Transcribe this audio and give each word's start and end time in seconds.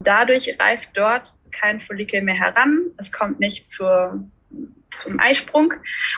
Dadurch 0.00 0.56
reift 0.58 0.88
dort 0.94 1.34
kein 1.50 1.80
Follikel 1.80 2.22
mehr 2.22 2.36
heran. 2.36 2.86
Es 2.98 3.10
kommt 3.10 3.40
nicht 3.40 3.70
zur, 3.70 4.24
zum 4.88 5.18
Eisprung. 5.18 5.72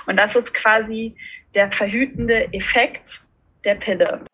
Und 0.07 0.17
das 0.17 0.37
ist 0.37 0.53
quasi 0.53 1.17
der 1.55 1.73
verhütende 1.73 2.53
Effekt 2.53 3.23
der 3.65 3.77
Pille. 3.77 4.25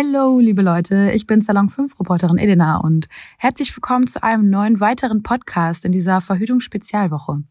Hallo, 0.00 0.38
liebe 0.38 0.62
Leute, 0.62 1.10
ich 1.12 1.26
bin 1.26 1.40
Salon 1.40 1.70
5 1.70 1.98
Reporterin 1.98 2.38
Elena 2.38 2.76
und 2.76 3.08
herzlich 3.36 3.74
willkommen 3.74 4.06
zu 4.06 4.22
einem 4.22 4.48
neuen 4.48 4.78
weiteren 4.78 5.24
Podcast 5.24 5.84
in 5.84 5.90
dieser 5.90 6.20
Verhütungsspezialwoche. 6.20 7.42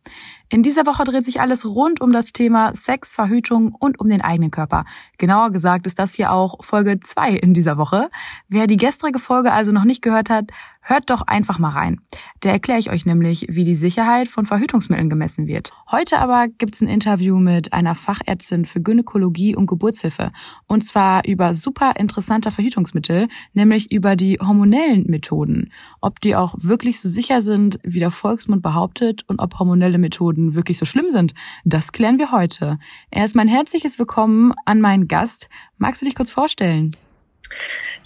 In 0.48 0.64
dieser 0.64 0.86
Woche 0.86 1.04
dreht 1.04 1.26
sich 1.26 1.42
alles 1.42 1.66
rund 1.66 2.00
um 2.00 2.14
das 2.14 2.32
Thema 2.32 2.74
Sex, 2.74 3.14
Verhütung 3.14 3.76
und 3.78 4.00
um 4.00 4.08
den 4.08 4.22
eigenen 4.22 4.50
Körper. 4.50 4.86
Genauer 5.18 5.52
gesagt 5.52 5.88
ist 5.88 6.00
das 6.00 6.14
hier 6.14 6.32
auch 6.32 6.64
Folge 6.64 7.02
2 7.02 7.32
in 7.34 7.54
dieser 7.54 7.78
Woche. 7.78 8.10
Wer 8.48 8.66
die 8.68 8.78
gestrige 8.78 9.20
Folge 9.20 9.52
also 9.52 9.74
noch 9.74 9.84
nicht 9.84 10.02
gehört 10.02 10.30
hat, 10.30 10.52
Hört 10.90 11.10
doch 11.10 11.24
einfach 11.24 11.60
mal 11.60 11.72
rein. 11.72 12.00
Da 12.40 12.50
erkläre 12.50 12.80
ich 12.80 12.90
euch 12.90 13.06
nämlich, 13.06 13.46
wie 13.50 13.66
die 13.66 13.76
Sicherheit 13.76 14.30
von 14.30 14.46
Verhütungsmitteln 14.46 15.10
gemessen 15.10 15.46
wird. 15.46 15.74
Heute 15.92 16.18
aber 16.20 16.48
gibt's 16.48 16.80
ein 16.80 16.88
Interview 16.88 17.40
mit 17.40 17.74
einer 17.74 17.94
Fachärztin 17.94 18.64
für 18.64 18.80
Gynäkologie 18.80 19.54
und 19.54 19.66
Geburtshilfe. 19.66 20.32
Und 20.66 20.86
zwar 20.86 21.28
über 21.28 21.54
super 21.54 21.98
interessante 21.98 22.52
Verhütungsmittel, 22.52 23.28
nämlich 23.54 23.92
über 23.92 24.16
die 24.16 24.40
hormonellen 24.40 25.04
Methoden. 25.08 25.74
Ob 26.00 26.22
die 26.22 26.38
auch 26.38 26.56
wirklich 26.58 27.02
so 27.02 27.10
sicher 27.10 27.42
sind, 27.42 27.80
wie 27.84 28.00
der 28.00 28.12
Volksmund 28.12 28.62
behauptet 28.62 29.26
und 29.28 29.42
ob 29.42 29.60
hormonelle 29.60 29.98
Methoden 29.98 30.56
wirklich 30.56 30.78
so 30.78 30.86
schlimm 30.86 31.12
sind, 31.12 31.34
das 31.66 31.92
klären 31.92 32.18
wir 32.18 32.32
heute. 32.32 32.80
Erst 33.12 33.36
mein 33.36 33.50
herzliches 33.50 34.00
Willkommen 34.00 34.54
an 34.64 34.80
meinen 34.80 35.10
Gast. 35.10 35.50
Magst 35.78 36.02
du 36.02 36.06
dich 36.06 36.16
kurz 36.16 36.32
vorstellen? 36.32 36.96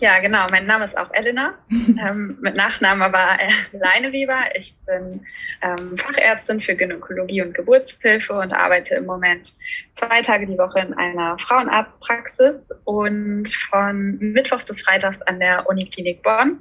Ja, 0.01 0.17
genau. 0.17 0.47
Mein 0.49 0.65
Name 0.65 0.85
ist 0.85 0.97
auch 0.97 1.13
Elena. 1.13 1.53
ähm, 1.69 2.35
mit 2.41 2.55
Nachnamen 2.55 3.03
aber 3.03 3.39
äh, 3.39 3.51
Leineweber. 3.71 4.55
Ich 4.55 4.75
bin 4.87 5.23
ähm, 5.61 5.95
Fachärztin 5.95 6.59
für 6.59 6.75
Gynäkologie 6.75 7.43
und 7.43 7.53
Geburtshilfe 7.53 8.33
und 8.33 8.51
arbeite 8.51 8.95
im 8.95 9.05
Moment 9.05 9.53
zwei 9.93 10.23
Tage 10.23 10.47
die 10.47 10.57
Woche 10.57 10.79
in 10.79 10.95
einer 10.95 11.37
Frauenarztpraxis 11.37 12.55
und 12.85 13.53
von 13.69 14.17
Mittwochs 14.17 14.65
bis 14.65 14.81
Freitags 14.81 15.21
an 15.21 15.39
der 15.39 15.69
Uniklinik 15.69 16.23
Bonn. 16.23 16.59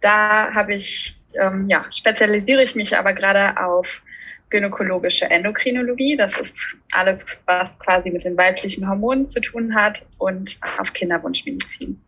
Da 0.00 0.52
habe 0.52 0.74
ich, 0.74 1.16
ähm, 1.40 1.68
ja, 1.68 1.86
spezialisiere 1.96 2.64
ich 2.64 2.74
mich 2.74 2.98
aber 2.98 3.12
gerade 3.12 3.64
auf 3.64 3.86
gynäkologische 4.50 5.30
Endokrinologie. 5.30 6.16
Das 6.16 6.38
ist 6.40 6.52
alles, 6.90 7.24
was 7.46 7.78
quasi 7.78 8.10
mit 8.10 8.24
den 8.24 8.36
weiblichen 8.36 8.88
Hormonen 8.88 9.28
zu 9.28 9.40
tun 9.40 9.72
hat 9.72 10.04
und 10.18 10.58
auf 10.78 10.92
Kinderwunschmedizin. 10.92 12.02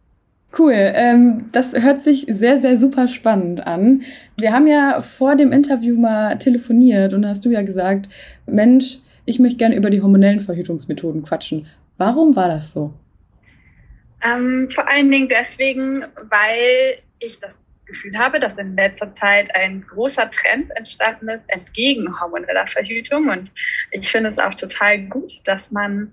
Cool, 0.57 0.75
ähm, 0.75 1.49
das 1.51 1.73
hört 1.75 2.03
sich 2.03 2.27
sehr, 2.29 2.61
sehr 2.61 2.77
super 2.77 3.09
spannend 3.09 3.67
an. 3.67 4.03
Wir 4.37 4.53
haben 4.53 4.69
ja 4.69 5.01
vor 5.01 5.35
dem 5.35 5.51
Interview 5.53 5.99
mal 5.99 6.39
telefoniert 6.39 7.13
und 7.13 7.27
hast 7.27 7.45
du 7.45 7.51
ja 7.51 7.63
gesagt, 7.63 8.09
Mensch, 8.47 8.99
ich 9.25 9.41
möchte 9.41 9.59
gerne 9.59 9.75
über 9.75 9.91
die 9.91 10.01
hormonellen 10.01 10.41
Verhütungsmethoden 10.41 11.23
quatschen. 11.23 11.67
Warum 11.97 12.37
war 12.37 12.49
das 12.49 12.73
so? 12.73 12.93
Ähm, 14.23 14.69
vor 14.73 14.89
allen 14.89 15.11
Dingen 15.11 15.29
deswegen, 15.29 16.05
weil 16.31 16.99
ich 17.19 17.39
das 17.41 17.51
Gefühl 17.87 18.17
habe, 18.17 18.39
dass 18.39 18.57
in 18.57 18.77
letzter 18.77 19.15
Zeit 19.17 19.55
ein 19.55 19.85
großer 19.87 20.31
Trend 20.31 20.71
entstanden 20.77 21.29
ist 21.29 21.45
entgegen 21.49 22.21
hormoneller 22.21 22.67
Verhütung. 22.67 23.29
Und 23.29 23.51
ich 23.91 24.11
finde 24.11 24.31
es 24.31 24.39
auch 24.39 24.55
total 24.55 25.01
gut, 25.07 25.41
dass 25.45 25.71
man 25.71 26.13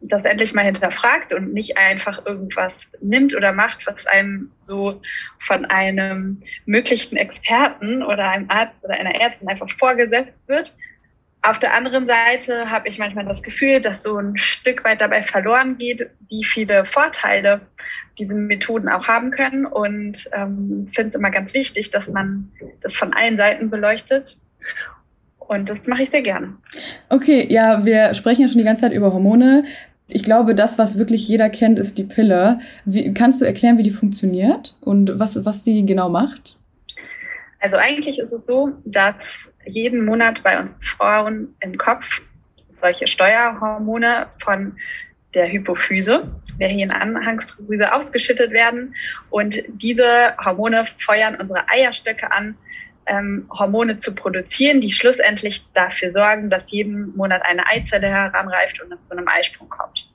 das 0.00 0.24
endlich 0.24 0.54
mal 0.54 0.64
hinterfragt 0.64 1.32
und 1.32 1.52
nicht 1.52 1.76
einfach 1.76 2.24
irgendwas 2.24 2.72
nimmt 3.00 3.34
oder 3.34 3.52
macht, 3.52 3.86
was 3.86 4.06
einem 4.06 4.50
so 4.60 5.00
von 5.40 5.66
einem 5.66 6.42
möglichen 6.64 7.16
Experten 7.16 8.02
oder 8.02 8.30
einem 8.30 8.50
Arzt 8.50 8.84
oder 8.84 8.94
einer 8.94 9.14
Ärztin 9.14 9.48
einfach 9.48 9.68
vorgesetzt 9.78 10.38
wird. 10.46 10.74
Auf 11.42 11.58
der 11.58 11.74
anderen 11.74 12.06
Seite 12.06 12.70
habe 12.70 12.88
ich 12.88 12.98
manchmal 12.98 13.24
das 13.24 13.42
Gefühl, 13.42 13.80
dass 13.80 14.02
so 14.02 14.16
ein 14.18 14.36
Stück 14.36 14.84
weit 14.84 15.00
dabei 15.00 15.22
verloren 15.22 15.78
geht, 15.78 16.10
wie 16.28 16.44
viele 16.44 16.84
Vorteile 16.84 17.60
diese 18.18 18.34
Methoden 18.34 18.88
auch 18.88 19.06
haben 19.06 19.30
können. 19.30 19.64
Und 19.64 20.28
ähm, 20.32 20.90
finde 20.92 21.18
immer 21.18 21.30
ganz 21.30 21.54
wichtig, 21.54 21.90
dass 21.90 22.08
man 22.08 22.50
das 22.80 22.96
von 22.96 23.12
allen 23.12 23.36
Seiten 23.36 23.70
beleuchtet. 23.70 24.36
Und 25.48 25.70
das 25.70 25.86
mache 25.86 26.02
ich 26.02 26.10
sehr 26.10 26.20
gerne. 26.20 26.54
Okay, 27.08 27.46
ja, 27.50 27.84
wir 27.86 28.14
sprechen 28.14 28.42
ja 28.42 28.48
schon 28.48 28.58
die 28.58 28.64
ganze 28.64 28.82
Zeit 28.82 28.92
über 28.92 29.14
Hormone. 29.14 29.64
Ich 30.06 30.22
glaube, 30.22 30.54
das, 30.54 30.78
was 30.78 30.98
wirklich 30.98 31.26
jeder 31.26 31.48
kennt, 31.48 31.78
ist 31.78 31.96
die 31.96 32.04
Pille. 32.04 32.58
Wie, 32.84 33.14
kannst 33.14 33.40
du 33.40 33.46
erklären, 33.46 33.78
wie 33.78 33.82
die 33.82 33.90
funktioniert 33.90 34.76
und 34.82 35.18
was, 35.18 35.42
was 35.46 35.62
die 35.62 35.86
genau 35.86 36.10
macht? 36.10 36.58
Also 37.60 37.76
eigentlich 37.76 38.18
ist 38.18 38.30
es 38.30 38.46
so, 38.46 38.72
dass 38.84 39.14
jeden 39.64 40.04
Monat 40.04 40.42
bei 40.42 40.60
uns 40.60 40.86
Frauen 40.86 41.54
im 41.60 41.78
Kopf 41.78 42.20
solche 42.80 43.06
Steuerhormone 43.06 44.26
von 44.42 44.76
der 45.32 45.50
Hypophyse, 45.50 46.30
der 46.60 46.68
Hirnanhangsdrüse 46.68 47.90
ausgeschüttet 47.90 48.50
werden. 48.50 48.94
Und 49.30 49.62
diese 49.68 50.34
Hormone 50.44 50.84
feuern 50.98 51.36
unsere 51.36 51.66
Eierstöcke 51.70 52.30
an, 52.30 52.54
ähm, 53.08 53.48
Hormone 53.50 53.98
zu 53.98 54.14
produzieren, 54.14 54.80
die 54.80 54.90
schlussendlich 54.90 55.64
dafür 55.74 56.12
sorgen, 56.12 56.50
dass 56.50 56.70
jeden 56.70 57.16
Monat 57.16 57.42
eine 57.44 57.66
Eizelle 57.66 58.08
heranreift 58.08 58.80
und 58.82 58.92
es 58.92 59.04
zu 59.04 59.16
einem 59.16 59.28
Eisprung 59.28 59.68
kommt. 59.68 60.08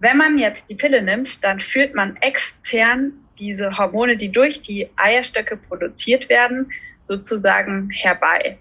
Wenn 0.00 0.16
man 0.16 0.38
jetzt 0.38 0.62
die 0.68 0.74
Pille 0.74 1.02
nimmt, 1.02 1.42
dann 1.42 1.58
führt 1.58 1.94
man 1.94 2.16
extern 2.16 3.12
diese 3.38 3.76
Hormone, 3.76 4.16
die 4.16 4.30
durch 4.30 4.62
die 4.62 4.88
Eierstöcke 4.96 5.56
produziert 5.56 6.28
werden, 6.28 6.70
sozusagen 7.06 7.90
herbei. 7.90 8.58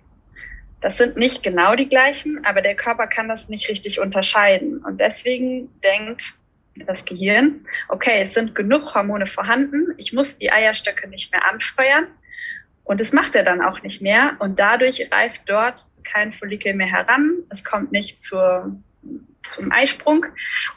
Das 0.81 0.97
sind 0.97 1.17
nicht 1.17 1.44
genau 1.44 1.75
die 1.75 1.89
gleichen, 1.89 2.44
aber 2.45 2.61
der 2.61 2.75
Körper 2.75 3.07
kann 3.07 3.27
das 3.27 3.49
nicht 3.49 3.67
richtig 3.69 3.99
unterscheiden. 3.99 4.77
Und 4.85 4.99
deswegen 4.99 5.69
denkt 5.83 6.23
das 6.85 7.05
Gehirn, 7.05 7.65
okay, 7.89 8.23
es 8.23 8.33
sind 8.33 8.53
genug 8.53 8.94
Hormone 8.94 9.25
vorhanden, 9.25 9.94
ich 9.97 10.13
muss 10.13 10.38
die 10.38 10.51
Eierstöcke 10.51 11.07
nicht 11.09 11.31
mehr 11.31 11.44
anfeuern. 11.51 12.07
Und 12.87 13.01
das 13.01 13.11
macht 13.11 13.35
er 13.35 13.43
dann 13.43 13.61
auch 13.61 13.83
nicht 13.83 14.01
mehr. 14.01 14.37
Und 14.39 14.59
dadurch 14.59 15.09
reift 15.11 15.41
dort 15.45 15.85
kein 16.05 16.31
Follikel 16.31 16.73
mehr 16.73 16.87
heran. 16.87 17.31
Es 17.49 17.63
kommt 17.63 17.91
nicht 17.91 18.23
zur, 18.23 18.77
zum 19.41 19.71
Eisprung. 19.73 20.25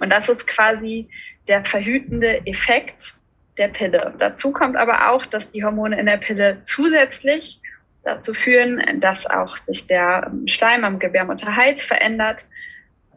Und 0.01 0.11
das 0.11 0.29
ist 0.29 0.47
quasi 0.49 1.09
der 1.47 1.65
verhütende 1.65 2.45
Effekt 2.47 3.15
der 3.59 3.69
Pille. 3.69 4.13
Dazu 4.19 4.51
kommt 4.51 4.77
aber 4.77 5.11
auch, 5.11 5.25
dass 5.27 5.53
die 5.53 5.65
Hormone 5.65 6.01
in 6.01 6.07
der 6.07 6.17
Pille 6.17 6.63
zusätzlich 6.63 7.61
dazu 8.03 8.35
führen, 8.35 9.01
dass 9.01 9.27
auch 9.27 9.57
sich 9.59 9.87
der 9.87 10.33
Schleim 10.47 10.85
am 10.85 10.99
Gebärmutterhals 10.99 11.85
verändert, 11.85 12.47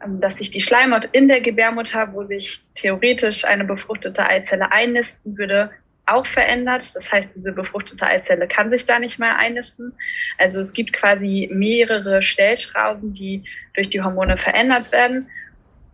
ähm, 0.04 0.20
dass 0.20 0.36
sich 0.36 0.50
die 0.50 0.60
Schleimhaut 0.60 1.08
in 1.10 1.26
der 1.26 1.40
Gebärmutter, 1.40 2.12
wo 2.12 2.22
sich 2.22 2.62
theoretisch 2.76 3.44
eine 3.44 3.64
befruchtete 3.64 4.24
Eizelle 4.24 4.70
einnisten 4.70 5.36
würde, 5.36 5.70
auch 6.06 6.26
verändert. 6.26 6.94
Das 6.94 7.10
heißt, 7.10 7.30
diese 7.34 7.52
befruchtete 7.52 8.06
Eizelle 8.06 8.46
kann 8.46 8.70
sich 8.70 8.86
da 8.86 8.98
nicht 8.98 9.18
mehr 9.18 9.36
einnisten. 9.36 9.92
Also 10.38 10.60
es 10.60 10.72
gibt 10.72 10.92
quasi 10.92 11.50
mehrere 11.52 12.22
Stellschrauben, 12.22 13.14
die 13.14 13.44
durch 13.74 13.90
die 13.90 14.02
Hormone 14.02 14.36
verändert 14.36 14.92
werden, 14.92 15.28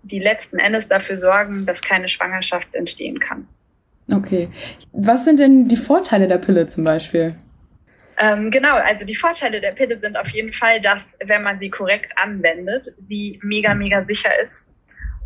die 0.02 0.18
letzten 0.18 0.58
Endes 0.58 0.88
dafür 0.88 1.18
sorgen, 1.18 1.66
dass 1.66 1.80
keine 1.80 2.08
Schwangerschaft 2.08 2.74
entstehen 2.74 3.20
kann. 3.20 3.46
Okay. 4.10 4.48
Was 4.92 5.24
sind 5.24 5.38
denn 5.38 5.68
die 5.68 5.76
Vorteile 5.76 6.26
der 6.26 6.38
Pille 6.38 6.66
zum 6.66 6.84
Beispiel? 6.84 7.36
Ähm, 8.18 8.50
genau, 8.50 8.74
also 8.74 9.06
die 9.06 9.14
Vorteile 9.14 9.60
der 9.60 9.72
Pille 9.72 9.98
sind 9.98 10.18
auf 10.18 10.28
jeden 10.28 10.52
Fall, 10.52 10.80
dass, 10.80 11.02
wenn 11.24 11.42
man 11.42 11.58
sie 11.58 11.70
korrekt 11.70 12.12
anwendet, 12.16 12.92
sie 13.06 13.40
mega, 13.42 13.74
mega 13.74 14.04
sicher 14.04 14.30
ist 14.42 14.66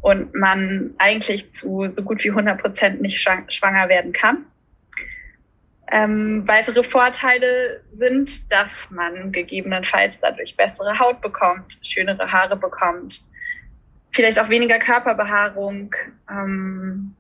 und 0.00 0.34
man 0.34 0.90
eigentlich 0.98 1.52
zu 1.54 1.88
so 1.90 2.02
gut 2.02 2.22
wie 2.22 2.30
100 2.30 2.60
Prozent 2.60 3.00
nicht 3.00 3.20
schwanger 3.20 3.88
werden 3.88 4.12
kann. 4.12 4.44
Ähm, 5.90 6.46
weitere 6.46 6.82
Vorteile 6.82 7.82
sind, 7.92 8.50
dass 8.50 8.90
man 8.90 9.32
gegebenenfalls 9.32 10.14
dadurch 10.20 10.56
bessere 10.56 10.98
Haut 10.98 11.20
bekommt, 11.20 11.78
schönere 11.82 12.30
Haare 12.30 12.56
bekommt, 12.56 13.20
vielleicht 14.12 14.38
auch 14.38 14.48
weniger 14.48 14.78
Körperbehaarung, 14.78 15.94
ähm, 16.30 17.14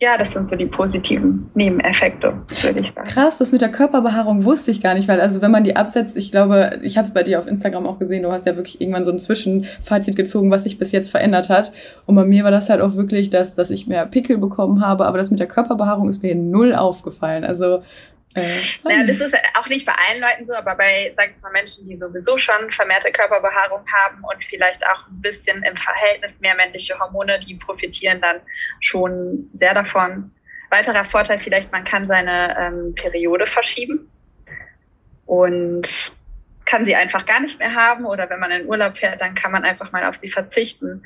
ja, 0.00 0.18
das 0.18 0.32
sind 0.32 0.48
so 0.48 0.56
die 0.56 0.66
positiven 0.66 1.50
Nebeneffekte, 1.54 2.34
würde 2.62 2.80
ich 2.80 2.92
sagen. 2.92 3.08
Krass, 3.08 3.38
das 3.38 3.52
mit 3.52 3.60
der 3.60 3.70
Körperbehaarung 3.70 4.44
wusste 4.44 4.72
ich 4.72 4.82
gar 4.82 4.94
nicht, 4.94 5.06
weil 5.06 5.20
also 5.20 5.40
wenn 5.40 5.52
man 5.52 5.62
die 5.62 5.76
absetzt, 5.76 6.16
ich 6.16 6.32
glaube, 6.32 6.80
ich 6.82 6.98
habe 6.98 7.06
es 7.06 7.14
bei 7.14 7.22
dir 7.22 7.38
auf 7.38 7.46
Instagram 7.46 7.86
auch 7.86 8.00
gesehen, 8.00 8.24
du 8.24 8.32
hast 8.32 8.44
ja 8.44 8.56
wirklich 8.56 8.80
irgendwann 8.80 9.04
so 9.04 9.12
ein 9.12 9.20
Zwischenfazit 9.20 10.16
gezogen, 10.16 10.50
was 10.50 10.64
sich 10.64 10.78
bis 10.78 10.90
jetzt 10.90 11.10
verändert 11.10 11.48
hat. 11.48 11.72
Und 12.06 12.16
bei 12.16 12.24
mir 12.24 12.42
war 12.42 12.50
das 12.50 12.68
halt 12.70 12.80
auch 12.80 12.96
wirklich, 12.96 13.30
dass, 13.30 13.54
dass 13.54 13.70
ich 13.70 13.86
mehr 13.86 14.04
Pickel 14.06 14.36
bekommen 14.36 14.84
habe, 14.84 15.06
aber 15.06 15.16
das 15.16 15.30
mit 15.30 15.38
der 15.38 15.46
Körperbehaarung 15.46 16.08
ist 16.08 16.22
mir 16.22 16.34
null 16.34 16.74
aufgefallen. 16.74 17.44
Also 17.44 17.82
Äh, 18.34 18.62
naja, 18.82 19.04
das 19.06 19.20
ist 19.20 19.34
auch 19.54 19.68
nicht 19.68 19.86
bei 19.86 19.92
allen 19.92 20.20
Leuten 20.20 20.46
so, 20.46 20.54
aber 20.54 20.74
bei, 20.74 21.12
sag 21.16 21.32
ich 21.34 21.42
mal, 21.42 21.52
Menschen, 21.52 21.88
die 21.88 21.96
sowieso 21.96 22.36
schon 22.36 22.70
vermehrte 22.72 23.12
Körperbehaarung 23.12 23.84
haben 23.86 24.24
und 24.24 24.44
vielleicht 24.44 24.84
auch 24.86 25.06
ein 25.08 25.20
bisschen 25.20 25.62
im 25.62 25.76
Verhältnis 25.76 26.32
mehr 26.40 26.56
männliche 26.56 26.98
Hormone, 26.98 27.38
die 27.40 27.54
profitieren 27.54 28.20
dann 28.20 28.40
schon 28.80 29.50
sehr 29.58 29.74
davon. 29.74 30.32
Weiterer 30.70 31.04
Vorteil 31.04 31.38
vielleicht, 31.38 31.70
man 31.70 31.84
kann 31.84 32.08
seine 32.08 32.56
ähm, 32.58 32.94
Periode 32.96 33.46
verschieben 33.46 34.10
und 35.26 36.12
kann 36.66 36.86
sie 36.86 36.96
einfach 36.96 37.26
gar 37.26 37.40
nicht 37.40 37.58
mehr 37.58 37.74
haben 37.74 38.04
oder 38.06 38.28
wenn 38.30 38.40
man 38.40 38.50
in 38.50 38.66
Urlaub 38.66 38.96
fährt, 38.96 39.20
dann 39.20 39.34
kann 39.34 39.52
man 39.52 39.64
einfach 39.64 39.92
mal 39.92 40.04
auf 40.04 40.16
sie 40.20 40.30
verzichten. 40.30 41.02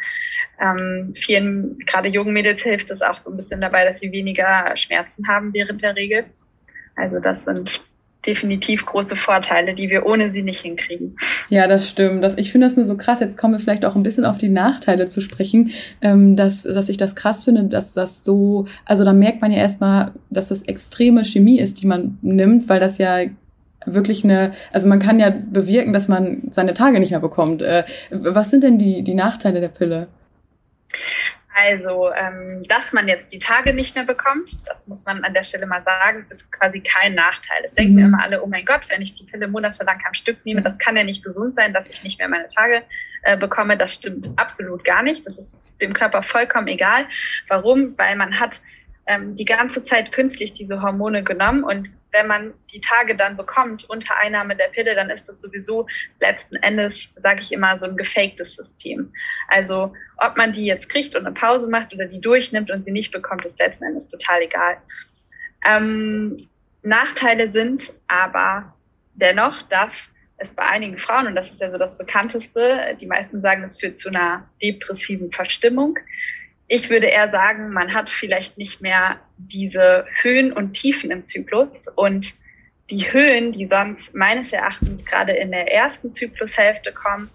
Ähm, 0.60 1.12
vielen, 1.14 1.78
gerade 1.80 2.08
jungen 2.08 2.32
Mädels 2.32 2.62
hilft 2.62 2.90
es 2.90 3.02
auch 3.02 3.19
so 3.19 3.30
ein 3.30 3.36
bisschen 3.36 3.60
dabei, 3.60 3.84
dass 3.84 4.00
sie 4.00 4.12
weniger 4.12 4.76
Schmerzen 4.76 5.28
haben 5.28 5.52
während 5.52 5.82
der 5.82 5.96
Regel. 5.96 6.25
Also 6.99 7.21
das 7.21 7.45
sind 7.45 7.81
definitiv 8.27 8.85
große 8.85 9.17
Vorteile, 9.17 9.75
die 9.75 9.89
wir 9.89 10.05
ohne 10.05 10.31
sie 10.33 10.43
nicht 10.43 10.61
hinkriegen. 10.61 11.17
Ja, 11.49 11.67
das 11.67 11.89
stimmt. 11.89 12.23
Das, 12.25 12.37
ich 12.37 12.50
finde 12.50 12.67
das 12.67 12.77
nur 12.77 12.85
so 12.85 12.97
krass. 12.97 13.21
Jetzt 13.21 13.39
kommen 13.39 13.55
wir 13.55 13.61
vielleicht 13.61 13.85
auch 13.85 13.95
ein 13.95 14.03
bisschen 14.03 14.25
auf 14.25 14.39
die 14.39 14.49
Nachteile 14.49 15.06
zu 15.06 15.21
sprechen, 15.21 15.71
ähm, 16.03 16.37
dass, 16.37 16.65
dass 16.65 16.89
ich 16.89 16.97
das 16.97 17.15
krass 17.15 17.45
finde, 17.45 17.65
dass 17.65 17.95
das 17.95 18.25
so, 18.25 18.67
also 18.85 19.05
da 19.05 19.12
merkt 19.12 19.41
man 19.41 19.53
ja 19.53 19.59
erstmal, 19.59 20.12
dass 20.31 20.49
das 20.49 20.62
extreme 20.62 21.25
Chemie 21.25 21.59
ist, 21.59 21.81
die 21.81 21.87
man 21.87 22.19
nimmt, 22.21 22.69
weil 22.69 22.81
das 22.81 22.99
ja 22.99 23.21
wirklich 23.87 24.25
eine, 24.25 24.53
also 24.73 24.89
man 24.89 24.99
kann 24.99 25.21
ja 25.21 25.31
bewirken, 25.31 25.93
dass 25.93 26.09
man 26.09 26.43
seine 26.50 26.75
Tage 26.75 26.99
nicht 26.99 27.11
mehr 27.11 27.21
bekommt. 27.21 27.62
Äh, 27.62 27.85
was 28.11 28.50
sind 28.50 28.65
denn 28.65 28.79
die, 28.79 29.03
die 29.03 29.15
Nachteile 29.15 29.61
der 29.61 29.69
Pille? 29.69 30.09
Also, 31.60 32.12
ähm, 32.12 32.62
dass 32.69 32.93
man 32.93 33.08
jetzt 33.08 33.32
die 33.32 33.40
Tage 33.40 33.75
nicht 33.75 33.96
mehr 33.96 34.05
bekommt, 34.05 34.49
das 34.66 34.87
muss 34.87 35.05
man 35.05 35.25
an 35.25 35.34
der 35.34 35.43
Stelle 35.43 35.66
mal 35.66 35.82
sagen, 35.82 36.25
ist 36.31 36.52
quasi 36.52 36.78
kein 36.78 37.16
Nachteil. 37.16 37.64
Es 37.64 37.75
denken 37.75 37.94
mhm. 37.94 38.05
immer 38.05 38.22
alle, 38.22 38.40
oh 38.40 38.46
mein 38.46 38.64
Gott, 38.64 38.82
wenn 38.88 39.02
ich 39.02 39.16
die 39.16 39.25
Pille 39.25 39.49
monatelang 39.49 39.99
am 40.06 40.14
Stück 40.14 40.37
nehme, 40.44 40.62
das 40.62 40.78
kann 40.78 40.96
ja 40.96 41.02
nicht 41.02 41.25
gesund 41.25 41.56
sein, 41.56 41.75
dass 41.75 41.90
ich 41.90 42.05
nicht 42.05 42.20
mehr 42.20 42.28
meine 42.28 42.46
Tage 42.46 42.84
äh, 43.22 43.37
bekomme. 43.37 43.76
Das 43.76 43.93
stimmt 43.93 44.31
absolut 44.37 44.84
gar 44.84 45.02
nicht. 45.02 45.26
Das 45.26 45.37
ist 45.37 45.56
dem 45.81 45.94
Körper 45.94 46.22
vollkommen 46.22 46.69
egal. 46.69 47.06
Warum? 47.49 47.99
Weil 47.99 48.14
man 48.14 48.38
hat 48.38 48.61
ähm, 49.06 49.34
die 49.34 49.44
ganze 49.44 49.82
Zeit 49.82 50.12
künstlich 50.12 50.52
diese 50.52 50.81
Hormone 50.81 51.25
genommen 51.25 51.64
und 51.64 51.90
wenn 52.12 52.26
man 52.26 52.55
die 52.72 52.81
Tage 52.81 53.16
dann 53.16 53.37
bekommt 53.37 53.88
unter 53.88 54.16
Einnahme 54.16 54.56
der 54.56 54.69
Pille, 54.69 54.94
dann 54.94 55.10
ist 55.10 55.28
das 55.28 55.40
sowieso 55.40 55.87
letzten 56.20 56.56
Endes, 56.56 57.12
sage 57.16 57.40
ich 57.40 57.52
immer, 57.52 57.78
so 57.78 57.87
ein 57.87 57.96
gefaktes 57.96 58.55
System. 58.55 59.12
Also 59.49 59.93
ob 60.16 60.37
man 60.37 60.52
die 60.52 60.64
jetzt 60.64 60.88
kriegt 60.88 61.14
und 61.14 61.26
eine 61.26 61.34
Pause 61.34 61.69
macht 61.69 61.93
oder 61.93 62.06
die 62.06 62.20
durchnimmt 62.20 62.70
und 62.70 62.82
sie 62.82 62.93
nicht 62.93 63.12
bekommt, 63.12 63.44
ist 63.44 63.58
letzten 63.58 63.84
Endes 63.84 64.08
total 64.08 64.43
egal. 64.43 64.76
Ähm, 65.66 66.49
Nachteile 66.82 67.50
sind 67.50 67.93
aber 68.06 68.75
dennoch, 69.14 69.62
dass 69.69 69.93
es 70.38 70.49
bei 70.50 70.62
einigen 70.62 70.99
Frauen, 70.99 71.26
und 71.26 71.34
das 71.34 71.50
ist 71.50 71.61
ja 71.61 71.70
so 71.70 71.78
das 71.78 71.99
bekannteste, 71.99 72.96
die 73.00 73.06
meisten 73.06 73.40
sagen, 73.40 73.64
es 73.64 73.78
führt 73.78 73.99
zu 73.99 74.08
einer 74.08 74.49
depressiven 74.62 75.32
Verstimmung. 75.32 75.99
Ich 76.69 76.91
würde 76.91 77.06
eher 77.06 77.31
sagen, 77.31 77.70
man 77.70 77.94
hat 77.94 78.11
vielleicht 78.11 78.59
nicht 78.59 78.82
mehr 78.82 79.19
diese 79.38 80.05
Höhen 80.20 80.53
und 80.53 80.75
Tiefen 80.75 81.11
im 81.11 81.25
Zyklus 81.25 81.88
und 81.88 82.35
die 82.91 83.11
Höhen, 83.11 83.53
die 83.53 83.65
sonst 83.65 84.15
meines 84.15 84.53
Erachtens 84.53 85.05
gerade 85.05 85.32
in 85.32 85.50
der 85.50 85.73
ersten 85.73 86.12
Zyklushälfte 86.12 86.93
kommen, 86.93 87.31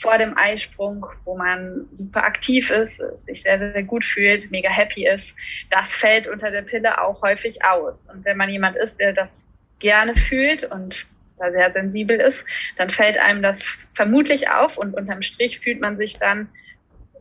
vor 0.00 0.16
dem 0.16 0.36
Eisprung, 0.36 1.04
wo 1.24 1.36
man 1.36 1.86
super 1.92 2.24
aktiv 2.24 2.70
ist, 2.70 3.02
sich 3.26 3.42
sehr, 3.42 3.58
sehr 3.58 3.82
gut 3.82 4.04
fühlt, 4.04 4.50
mega 4.50 4.70
happy 4.70 5.06
ist, 5.06 5.34
das 5.70 5.94
fällt 5.94 6.26
unter 6.26 6.50
der 6.50 6.62
Pille 6.62 7.02
auch 7.02 7.20
häufig 7.22 7.64
aus. 7.64 8.06
Und 8.06 8.24
wenn 8.24 8.36
man 8.36 8.48
jemand 8.48 8.76
ist, 8.76 8.98
der 8.98 9.12
das 9.12 9.46
gerne 9.78 10.14
fühlt 10.14 10.64
und 10.64 11.06
da 11.38 11.50
sehr 11.50 11.72
sensibel 11.72 12.18
ist, 12.18 12.46
dann 12.76 12.90
fällt 12.90 13.18
einem 13.18 13.42
das 13.42 13.66
vermutlich 13.94 14.48
auf 14.48 14.78
und 14.78 14.94
unterm 14.94 15.22
Strich 15.22 15.60
fühlt 15.60 15.80
man 15.80 15.96
sich 15.96 16.18
dann 16.18 16.48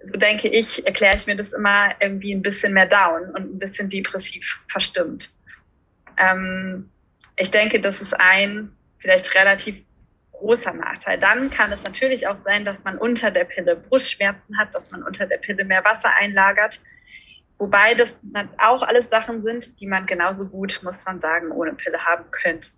so 0.04 0.18
denke 0.18 0.48
ich, 0.48 0.86
erkläre 0.86 1.16
ich 1.16 1.28
mir 1.28 1.36
das 1.36 1.54
immer 1.54 1.90
irgendwie 2.00 2.34
ein 2.34 2.42
bisschen 2.42 2.74
mehr 2.74 2.86
down 2.86 3.30
und 3.32 3.56
ein 3.56 3.60
bisschen 3.60 3.90
depressiv 3.90 4.60
verstimmt. 4.70 5.30
Ähm, 6.18 6.90
ich 7.36 7.52
denke, 7.52 7.80
das 7.80 8.02
ist 8.02 8.14
ein 8.20 8.72
vielleicht 9.00 9.34
relativ 9.34 9.82
großer 10.32 10.74
Nachteil. 10.74 11.20
Dann 11.20 11.50
kann 11.50 11.72
es 11.72 11.84
natürlich 11.84 12.28
auch 12.28 12.38
sein, 12.38 12.66
dass 12.66 12.82
man 12.84 12.98
unter 12.98 13.32
der 13.32 13.44
Pille 13.46 13.76
Brustschmerzen 13.76 14.58
hat, 14.58 14.74
dass 14.74 14.90
man 14.92 15.04
unter 15.04 15.26
der 15.26 15.38
Pille 15.38 15.66
mehr 15.66 15.84
Wasser 15.84 16.10
einlagert. 16.16 16.82
Wobei 17.58 17.94
das 17.94 18.18
auch 18.58 18.82
alles 18.82 19.10
Sachen 19.10 19.44
sind, 19.44 19.80
die 19.82 19.86
man 19.86 20.06
genauso 20.06 20.48
gut, 20.48 20.80
muss 20.82 21.04
man 21.06 21.20
sagen, 21.20 21.52
ohne 21.52 21.74
Pille 21.74 22.06
haben 22.06 22.24
könnte. 22.32 22.70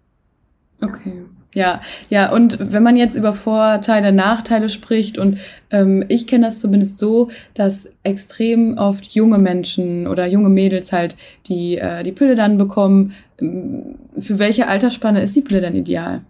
Okay. 0.82 1.21
Ja, 1.54 1.82
ja, 2.10 2.32
und 2.32 2.58
wenn 2.72 2.82
man 2.82 2.96
jetzt 2.96 3.16
über 3.16 3.34
Vorteile, 3.34 4.14
Nachteile 4.14 4.70
spricht, 4.70 5.18
und 5.18 5.40
ähm, 5.70 6.06
ich 6.08 6.26
kenne 6.26 6.46
das 6.46 6.62
zumindest 6.62 6.98
so, 6.98 7.30
dass 7.54 7.90
extrem 8.04 8.78
oft 8.78 9.06
junge 9.14 9.38
Menschen 9.38 10.08
oder 10.08 10.26
junge 10.28 10.48
Mädels 10.48 10.94
halt 10.94 11.18
die, 11.48 11.78
äh, 11.78 12.04
die 12.04 12.14
Pille 12.14 12.36
dann 12.36 12.58
bekommen. 12.58 13.14
Ähm, 13.42 13.96
für 14.18 14.40
welche 14.40 14.68
Altersspanne 14.68 15.22
ist 15.22 15.36
die 15.36 15.42
Pille 15.42 15.60
dann 15.60 15.76
ideal? 15.76 16.22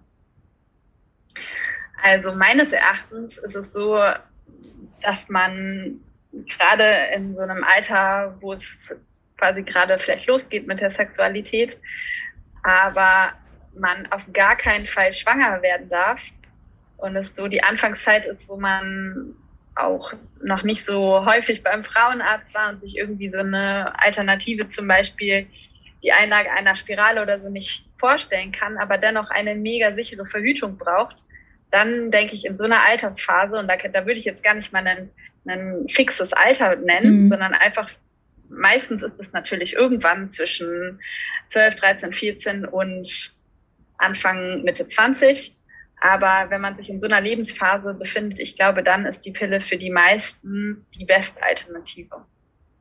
Also 2.03 2.33
meines 2.33 2.71
Erachtens 2.71 3.37
ist 3.37 3.55
es 3.55 3.71
so, 3.71 3.99
dass 5.03 5.29
man 5.29 5.99
gerade 6.57 6.83
in 7.15 7.35
so 7.35 7.41
einem 7.41 7.63
Alter, 7.63 8.35
wo 8.41 8.53
es 8.53 8.95
quasi 9.37 9.61
gerade 9.61 9.99
vielleicht 9.99 10.25
losgeht 10.25 10.65
mit 10.65 10.79
der 10.79 10.89
Sexualität, 10.89 11.77
aber 12.63 13.33
man 13.75 14.07
auf 14.11 14.21
gar 14.33 14.55
keinen 14.55 14.85
Fall 14.85 15.13
schwanger 15.13 15.61
werden 15.61 15.89
darf 15.89 16.19
und 16.97 17.15
es 17.15 17.35
so 17.35 17.47
die 17.47 17.63
Anfangszeit 17.63 18.25
ist, 18.25 18.47
wo 18.47 18.57
man 18.57 19.35
auch 19.75 20.13
noch 20.43 20.63
nicht 20.63 20.85
so 20.85 21.25
häufig 21.25 21.63
beim 21.63 21.83
Frauenarzt 21.83 22.53
war 22.53 22.69
und 22.69 22.81
sich 22.81 22.97
irgendwie 22.97 23.29
so 23.29 23.39
eine 23.39 23.93
Alternative 23.99 24.69
zum 24.69 24.87
Beispiel 24.87 25.47
die 26.03 26.11
Einlage 26.11 26.51
einer 26.51 26.75
Spirale 26.75 27.21
oder 27.21 27.39
so 27.39 27.49
nicht 27.49 27.85
vorstellen 27.97 28.51
kann, 28.51 28.77
aber 28.77 28.97
dennoch 28.97 29.29
eine 29.29 29.55
mega 29.55 29.93
sichere 29.93 30.25
Verhütung 30.25 30.77
braucht, 30.77 31.23
dann 31.69 32.11
denke 32.11 32.35
ich 32.35 32.45
in 32.45 32.57
so 32.57 32.63
einer 32.63 32.83
Altersphase, 32.83 33.57
und 33.57 33.67
da, 33.67 33.77
da 33.77 34.05
würde 34.05 34.19
ich 34.19 34.25
jetzt 34.25 34.43
gar 34.43 34.55
nicht 34.55 34.73
mal 34.73 34.85
ein, 34.85 35.09
ein 35.47 35.87
fixes 35.89 36.33
Alter 36.33 36.75
nennen, 36.75 37.25
mhm. 37.25 37.29
sondern 37.29 37.53
einfach, 37.53 37.89
meistens 38.49 39.03
ist 39.03 39.19
es 39.19 39.31
natürlich 39.31 39.73
irgendwann 39.73 40.31
zwischen 40.31 40.99
12, 41.49 41.75
13, 41.75 42.13
14 42.13 42.65
und 42.65 43.33
Anfang, 44.01 44.63
Mitte 44.63 44.87
20. 44.87 45.57
Aber 46.01 46.49
wenn 46.49 46.61
man 46.61 46.75
sich 46.75 46.89
in 46.89 46.99
so 46.99 47.07
einer 47.07 47.21
Lebensphase 47.21 47.93
befindet, 47.93 48.39
ich 48.39 48.55
glaube, 48.55 48.83
dann 48.83 49.05
ist 49.05 49.23
die 49.23 49.31
Pille 49.31 49.61
für 49.61 49.77
die 49.77 49.91
meisten 49.91 50.85
die 50.97 51.05
beste 51.05 51.41
Alternative. 51.43 52.25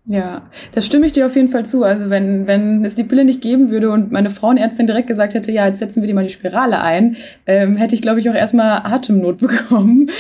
Ja, 0.07 0.49
da 0.73 0.81
stimme 0.81 1.07
ich 1.07 1.13
dir 1.13 1.27
auf 1.27 1.37
jeden 1.37 1.51
Fall 1.51 1.67
zu. 1.67 1.85
Also 1.85 2.09
wenn, 2.09 2.47
wenn 2.47 2.85
es 2.85 2.95
die 2.95 3.05
Pille 3.05 3.25
nicht 3.25 3.43
geben 3.43 3.71
würde 3.71 3.91
und 3.91 4.11
meine 4.11 4.31
Frauenärztin 4.31 4.87
direkt 4.87 5.09
gesagt 5.09 5.35
hätte, 5.35 5.53
ja, 5.53 5.67
jetzt 5.67 5.79
setzen 5.79 6.03
wir 6.03 6.07
dir 6.07 6.15
mal 6.15 6.25
die 6.25 6.33
Spirale 6.33 6.81
ein, 6.81 7.17
ähm, 7.47 7.77
hätte 7.77 7.95
ich, 7.95 8.01
glaube 8.01 8.19
ich, 8.19 8.31
auch 8.31 8.35
erstmal 8.35 8.79
Atemnot 8.85 9.39
bekommen. 9.39 10.11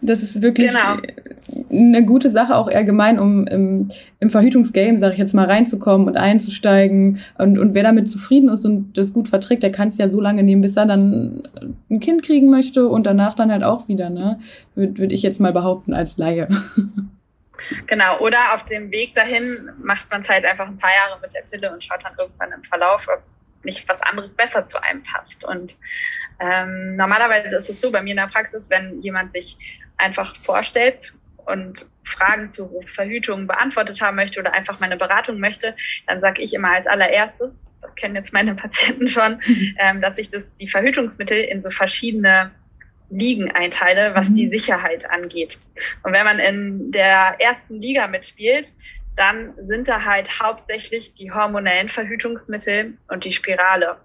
Das 0.00 0.22
ist 0.22 0.42
wirklich 0.42 0.72
genau. 0.72 0.96
Eine 1.70 2.04
gute 2.04 2.30
Sache, 2.30 2.56
auch 2.56 2.68
allgemein, 2.68 3.18
um 3.18 3.46
im, 3.46 3.88
im 4.20 4.30
Verhütungsgame, 4.30 4.98
sage 4.98 5.14
ich 5.14 5.18
jetzt 5.18 5.34
mal, 5.34 5.46
reinzukommen 5.46 6.06
und 6.06 6.16
einzusteigen. 6.16 7.20
Und, 7.36 7.58
und 7.58 7.74
wer 7.74 7.82
damit 7.82 8.10
zufrieden 8.10 8.48
ist 8.48 8.64
und 8.64 8.96
das 8.96 9.12
gut 9.12 9.28
verträgt, 9.28 9.62
der 9.62 9.72
kann 9.72 9.88
es 9.88 9.98
ja 9.98 10.08
so 10.08 10.20
lange 10.20 10.42
nehmen, 10.42 10.62
bis 10.62 10.76
er 10.76 10.86
dann 10.86 11.42
ein 11.90 12.00
Kind 12.00 12.22
kriegen 12.22 12.50
möchte 12.50 12.88
und 12.88 13.06
danach 13.06 13.34
dann 13.34 13.52
halt 13.52 13.64
auch 13.64 13.88
wieder, 13.88 14.10
ne? 14.10 14.40
Würde 14.74 14.98
würd 14.98 15.12
ich 15.12 15.22
jetzt 15.22 15.40
mal 15.40 15.52
behaupten 15.52 15.94
als 15.94 16.18
Laie. 16.18 16.48
Genau, 17.86 18.20
oder 18.20 18.54
auf 18.54 18.64
dem 18.66 18.90
Weg 18.92 19.14
dahin 19.14 19.70
macht 19.82 20.08
man 20.10 20.22
es 20.22 20.28
halt 20.28 20.44
einfach 20.44 20.68
ein 20.68 20.78
paar 20.78 20.94
Jahre 20.94 21.20
mit 21.20 21.34
der 21.34 21.42
Pille 21.42 21.72
und 21.72 21.82
schaut 21.82 22.02
dann 22.04 22.14
irgendwann 22.16 22.52
im 22.52 22.62
Verlauf, 22.62 23.04
ob 23.08 23.22
nicht 23.64 23.88
was 23.88 24.00
anderes 24.02 24.30
besser 24.34 24.66
zu 24.66 24.80
einem 24.82 25.02
passt. 25.02 25.44
Und 25.44 25.76
ähm, 26.40 26.96
normalerweise 26.96 27.48
ist 27.56 27.68
es 27.68 27.80
so 27.80 27.90
bei 27.90 28.00
mir 28.00 28.10
in 28.10 28.16
der 28.16 28.28
Praxis, 28.28 28.64
wenn 28.68 29.00
jemand 29.02 29.32
sich 29.32 29.56
einfach 29.96 30.36
vorstellt 30.36 31.12
und 31.48 31.86
Fragen 32.04 32.50
zur 32.50 32.70
Verhütung 32.94 33.46
beantwortet 33.46 34.00
haben 34.00 34.16
möchte 34.16 34.40
oder 34.40 34.52
einfach 34.52 34.80
meine 34.80 34.96
Beratung 34.96 35.40
möchte, 35.40 35.74
dann 36.06 36.20
sage 36.20 36.42
ich 36.42 36.54
immer 36.54 36.72
als 36.72 36.86
allererstes, 36.86 37.60
das 37.80 37.94
kennen 37.94 38.16
jetzt 38.16 38.32
meine 38.32 38.54
Patienten 38.54 39.08
schon, 39.08 39.40
ähm, 39.78 40.00
dass 40.00 40.18
ich 40.18 40.30
das, 40.30 40.42
die 40.60 40.68
Verhütungsmittel 40.68 41.38
in 41.38 41.62
so 41.62 41.70
verschiedene 41.70 42.50
Ligen 43.10 43.50
einteile, 43.50 44.14
was 44.14 44.28
mhm. 44.28 44.34
die 44.34 44.48
Sicherheit 44.48 45.08
angeht. 45.10 45.58
Und 46.02 46.12
wenn 46.12 46.24
man 46.24 46.38
in 46.38 46.92
der 46.92 47.36
ersten 47.38 47.80
Liga 47.80 48.06
mitspielt, 48.08 48.72
dann 49.16 49.54
sind 49.66 49.88
da 49.88 50.04
halt 50.04 50.40
hauptsächlich 50.40 51.14
die 51.14 51.32
hormonellen 51.32 51.88
Verhütungsmittel 51.88 52.94
und 53.08 53.24
die 53.24 53.32
Spirale. 53.32 53.96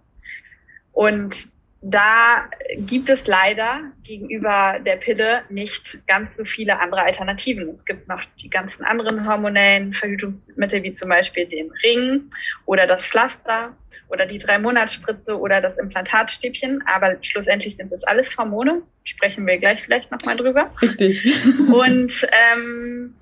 Und 0.92 1.50
da 1.86 2.50
gibt 2.78 3.10
es 3.10 3.28
leider 3.28 3.92
gegenüber 4.06 4.80
der 4.86 4.96
Pille 4.96 5.42
nicht 5.50 6.00
ganz 6.08 6.38
so 6.38 6.46
viele 6.46 6.80
andere 6.80 7.02
Alternativen. 7.02 7.68
Es 7.76 7.84
gibt 7.84 8.08
noch 8.08 8.22
die 8.42 8.50
ganzen 8.50 8.86
anderen 8.86 9.28
hormonellen 9.28 9.94
Verhütungsmittel, 9.94 10.82
wie 10.84 10.94
zum 10.94 11.10
Beispiel 11.10 11.46
den 11.46 11.70
Ring 11.84 12.32
oder 12.66 12.88
das 12.88 13.06
Pflaster 13.06 13.76
oder 14.08 14.26
die 14.26 14.40
Drei-Monats-Spritze 14.40 15.38
oder 15.38 15.60
das 15.60 15.78
Implantatstäbchen. 15.78 16.82
Aber 16.88 17.18
schlussendlich 17.22 17.76
sind 17.76 17.92
das 17.92 18.06
alles 18.06 18.38
Hormone. 18.38 18.84
Sprechen 19.04 19.46
wir 19.46 19.58
gleich 19.58 19.84
vielleicht 19.84 20.10
nochmal 20.10 20.38
drüber. 20.38 20.72
Richtig. 20.82 21.26
Und 21.60 22.28
ähm, 22.54 23.14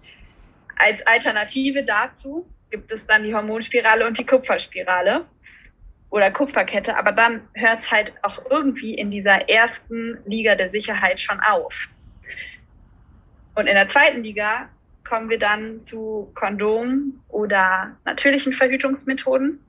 als 0.76 1.02
Alternative 1.08 1.84
dazu 1.84 2.48
gibt 2.70 2.92
es 2.92 3.04
dann 3.08 3.24
die 3.24 3.34
Hormonspirale 3.34 4.06
und 4.08 4.18
die 4.18 4.26
Kupferspirale 4.26 5.26
oder 6.12 6.30
Kupferkette, 6.30 6.96
aber 6.96 7.14
dann 7.14 7.42
hört 7.54 7.80
es 7.80 7.92
halt 7.92 8.14
auch 8.22 8.40
irgendwie 8.52 8.94
in 8.94 9.10
dieser 9.10 9.50
ersten 9.50 10.20
Liga 10.26 10.56
der 10.56 10.70
Sicherheit 10.70 11.20
schon 11.20 11.40
auf. 11.40 11.74
Und 13.56 13.68
in 13.68 13.76
der 13.76 13.88
zweiten 13.88 14.24
Liga 14.24 14.70
kommen 15.08 15.30
wir 15.30 15.40
dann 15.40 15.84
zu 15.84 16.30
Kondomen 16.36 17.22
oder 17.30 17.96
natürlichen 18.06 18.54
Verhütungsmethoden. 18.54 19.60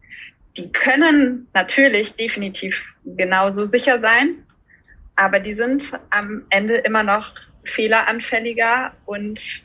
Die 0.56 0.70
können 0.70 1.46
natürlich 1.54 2.14
definitiv 2.16 2.76
genauso 3.04 3.64
sicher 3.64 3.98
sein, 4.00 4.44
aber 5.16 5.38
die 5.38 5.54
sind 5.54 5.92
am 6.10 6.44
Ende 6.50 6.76
immer 6.78 7.04
noch 7.04 7.32
fehleranfälliger 7.64 8.92
und 9.06 9.64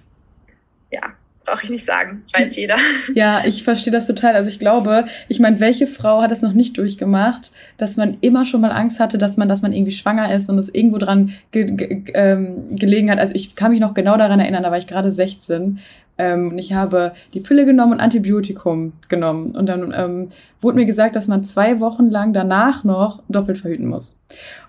ja, 0.91 1.13
brauche 1.47 1.63
ich 1.63 1.69
nicht 1.69 1.85
sagen, 1.85 2.23
weiß 2.33 2.55
jeder. 2.55 2.75
Ja, 3.15 3.43
ich 3.45 3.63
verstehe 3.63 3.93
das 3.93 4.05
total. 4.05 4.35
Also 4.35 4.49
ich 4.49 4.59
glaube, 4.59 5.05
ich 5.29 5.39
meine, 5.39 5.59
welche 5.59 5.87
Frau 5.87 6.21
hat 6.21 6.29
das 6.29 6.41
noch 6.41 6.51
nicht 6.51 6.77
durchgemacht, 6.77 7.51
dass 7.77 7.95
man 7.95 8.17
immer 8.19 8.45
schon 8.45 8.61
mal 8.61 8.71
Angst 8.71 8.99
hatte, 8.99 9.17
dass 9.17 9.37
man, 9.37 9.47
dass 9.47 9.61
man 9.61 9.71
irgendwie 9.71 9.93
schwanger 9.93 10.33
ist 10.35 10.49
und 10.49 10.57
es 10.57 10.67
irgendwo 10.67 10.97
dran 10.97 11.31
ge 11.51 11.63
ge 11.63 12.03
ähm, 12.13 12.75
gelegen 12.75 13.09
hat. 13.09 13.19
Also 13.19 13.33
ich 13.33 13.55
kann 13.55 13.71
mich 13.71 13.79
noch 13.79 13.93
genau 13.93 14.17
daran 14.17 14.41
erinnern, 14.41 14.63
da 14.63 14.71
war 14.71 14.77
ich 14.77 14.87
gerade 14.87 15.11
16 15.11 15.79
ähm, 16.17 16.49
und 16.49 16.57
ich 16.57 16.73
habe 16.73 17.13
die 17.33 17.39
Pille 17.39 17.65
genommen 17.65 17.93
und 17.93 17.99
Antibiotikum 18.01 18.91
genommen. 19.07 19.55
Und 19.55 19.67
dann 19.67 19.93
ähm, 19.95 20.29
wurde 20.59 20.77
mir 20.77 20.85
gesagt, 20.85 21.15
dass 21.15 21.29
man 21.29 21.45
zwei 21.45 21.79
Wochen 21.79 22.07
lang 22.07 22.33
danach 22.33 22.83
noch 22.83 23.23
doppelt 23.29 23.59
verhüten 23.59 23.87
muss. 23.87 24.19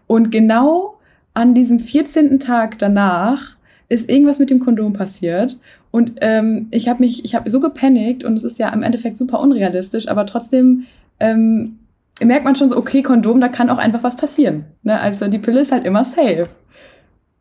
Und 0.06 0.30
genau 0.30 0.97
an 1.35 1.54
diesem 1.54 1.80
14. 1.80 2.38
Tag 2.38 2.78
danach 2.78 3.58
ist 3.88 4.11
irgendwas 4.11 4.38
mit 4.38 4.50
dem 4.50 4.61
Kondom 4.61 4.92
passiert 4.92 5.59
und 5.90 6.12
ähm, 6.21 6.68
ich 6.71 6.88
habe 6.88 7.00
mich, 7.00 7.25
ich 7.25 7.35
habe 7.35 7.50
so 7.50 7.61
gepanikt 7.61 8.25
und 8.25 8.37
es 8.37 8.45
ist 8.45 8.59
ja 8.59 8.68
im 8.71 8.83
Endeffekt 8.83 9.16
super 9.16 9.40
unrealistisch, 9.40 10.09
aber 10.09 10.26
trotzdem 10.26 10.87
ähm, 11.21 11.78
merkt 12.23 12.45
man 12.45 12.57
schon 12.57 12.68
so, 12.68 12.76
okay, 12.76 13.02
Kondom, 13.02 13.40
da 13.40 13.49
kann 13.49 13.71
auch 13.71 13.78
einfach 13.78 14.02
was 14.02 14.16
passieren. 14.16 14.66
Ne? 14.83 14.99
Also 15.00 15.28
die 15.28 15.38
Pille 15.38 15.61
ist 15.61 15.73
halt 15.73 15.87
immer 15.87 16.04
safe. 16.04 16.49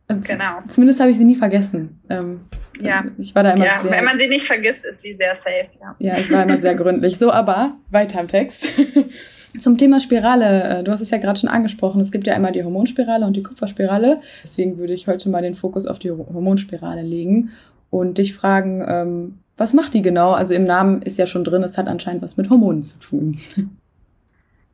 Also 0.07 0.33
genau. 0.33 0.59
Zumindest 0.69 1.01
habe 1.01 1.11
ich 1.11 1.17
sie 1.17 1.25
nie 1.25 1.35
vergessen. 1.35 1.99
Ähm, 2.09 2.41
ja. 2.79 3.03
Ich 3.17 3.35
war 3.35 3.43
da 3.43 3.51
immer 3.51 3.65
ja, 3.65 3.79
sehr. 3.79 3.91
Wenn 3.91 4.05
man 4.05 4.17
sie 4.17 4.27
nicht 4.27 4.47
vergisst, 4.47 4.85
ist 4.85 5.01
sie 5.01 5.15
sehr 5.15 5.35
safe. 5.35 5.67
Ja, 5.81 5.95
ja 5.99 6.17
ich 6.17 6.31
war 6.31 6.43
immer 6.43 6.57
sehr 6.57 6.75
gründlich. 6.75 7.17
So, 7.17 7.31
aber 7.31 7.75
weiter 7.89 8.21
im 8.21 8.27
Text. 8.27 8.69
Zum 9.57 9.77
Thema 9.77 9.99
Spirale, 9.99 10.79
äh, 10.79 10.83
du 10.83 10.91
hast 10.91 11.01
es 11.01 11.11
ja 11.11 11.17
gerade 11.17 11.39
schon 11.39 11.49
angesprochen, 11.49 12.01
es 12.01 12.11
gibt 12.11 12.27
ja 12.27 12.33
einmal 12.33 12.51
die 12.51 12.63
Hormonspirale 12.63 13.25
und 13.25 13.33
die 13.33 13.43
Kupferspirale. 13.43 14.19
Deswegen 14.43 14.77
würde 14.77 14.93
ich 14.93 15.07
heute 15.07 15.29
mal 15.29 15.41
den 15.41 15.55
Fokus 15.55 15.87
auf 15.87 15.99
die 15.99 16.11
Hormonspirale 16.11 17.01
legen 17.01 17.51
und 17.89 18.17
dich 18.17 18.33
fragen, 18.33 18.83
ähm, 18.87 19.39
was 19.55 19.73
macht 19.73 19.93
die 19.93 20.01
genau? 20.01 20.33
Also 20.33 20.53
im 20.53 20.65
Namen 20.65 21.01
ist 21.01 21.17
ja 21.17 21.25
schon 21.25 21.43
drin, 21.43 21.63
es 21.63 21.77
hat 21.77 21.87
anscheinend 21.87 22.21
was 22.21 22.37
mit 22.37 22.49
Hormonen 22.49 22.83
zu 22.83 22.99
tun. 22.99 23.39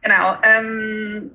Genau. 0.02 0.36
Ähm, 0.44 1.32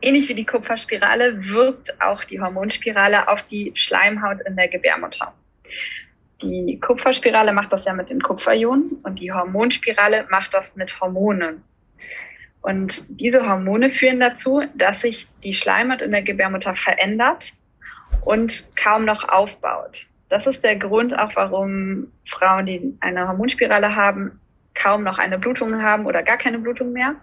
ähnlich 0.00 0.30
wie 0.30 0.34
die 0.34 0.46
Kupferspirale 0.46 1.44
wirkt 1.48 2.00
auch 2.00 2.24
die 2.24 2.40
Hormonspirale 2.40 3.28
auf 3.28 3.42
die 3.42 3.72
Schleimhaut 3.74 4.38
in 4.46 4.56
der 4.56 4.68
Gebärmutter. 4.68 5.34
Die 6.40 6.78
Kupferspirale 6.80 7.52
macht 7.52 7.70
das 7.72 7.84
ja 7.84 7.92
mit 7.92 8.08
den 8.08 8.22
Kupferionen 8.22 8.92
und 9.02 9.18
die 9.18 9.30
Hormonspirale 9.30 10.26
macht 10.30 10.54
das 10.54 10.74
mit 10.74 10.98
Hormonen. 11.00 11.62
Und 12.60 13.04
diese 13.08 13.46
Hormone 13.46 13.90
führen 13.90 14.20
dazu, 14.20 14.62
dass 14.74 15.02
sich 15.02 15.26
die 15.42 15.54
Schleimhaut 15.54 16.02
in 16.02 16.10
der 16.10 16.22
Gebärmutter 16.22 16.74
verändert 16.74 17.52
und 18.24 18.64
kaum 18.76 19.04
noch 19.04 19.28
aufbaut. 19.28 20.06
Das 20.28 20.46
ist 20.46 20.62
der 20.62 20.76
Grund 20.76 21.18
auch, 21.18 21.34
warum 21.36 22.12
Frauen, 22.26 22.66
die 22.66 22.96
eine 23.00 23.28
Hormonspirale 23.28 23.94
haben, 23.94 24.40
kaum 24.74 25.02
noch 25.02 25.18
eine 25.18 25.38
Blutung 25.38 25.82
haben 25.82 26.06
oder 26.06 26.22
gar 26.22 26.36
keine 26.36 26.58
Blutung 26.58 26.92
mehr. 26.92 27.14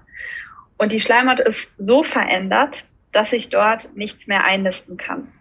Und 0.77 0.92
die 0.92 1.00
Schleimhaut 1.00 1.39
ist 1.39 1.72
so 1.77 2.04
verändert, 2.04 2.86
dass 3.12 3.30
sich 3.30 3.50
dort 3.50 3.96
nichts 3.96 4.27
mehr 4.27 4.44
einnisten 4.44 4.98
kann. 4.98 5.32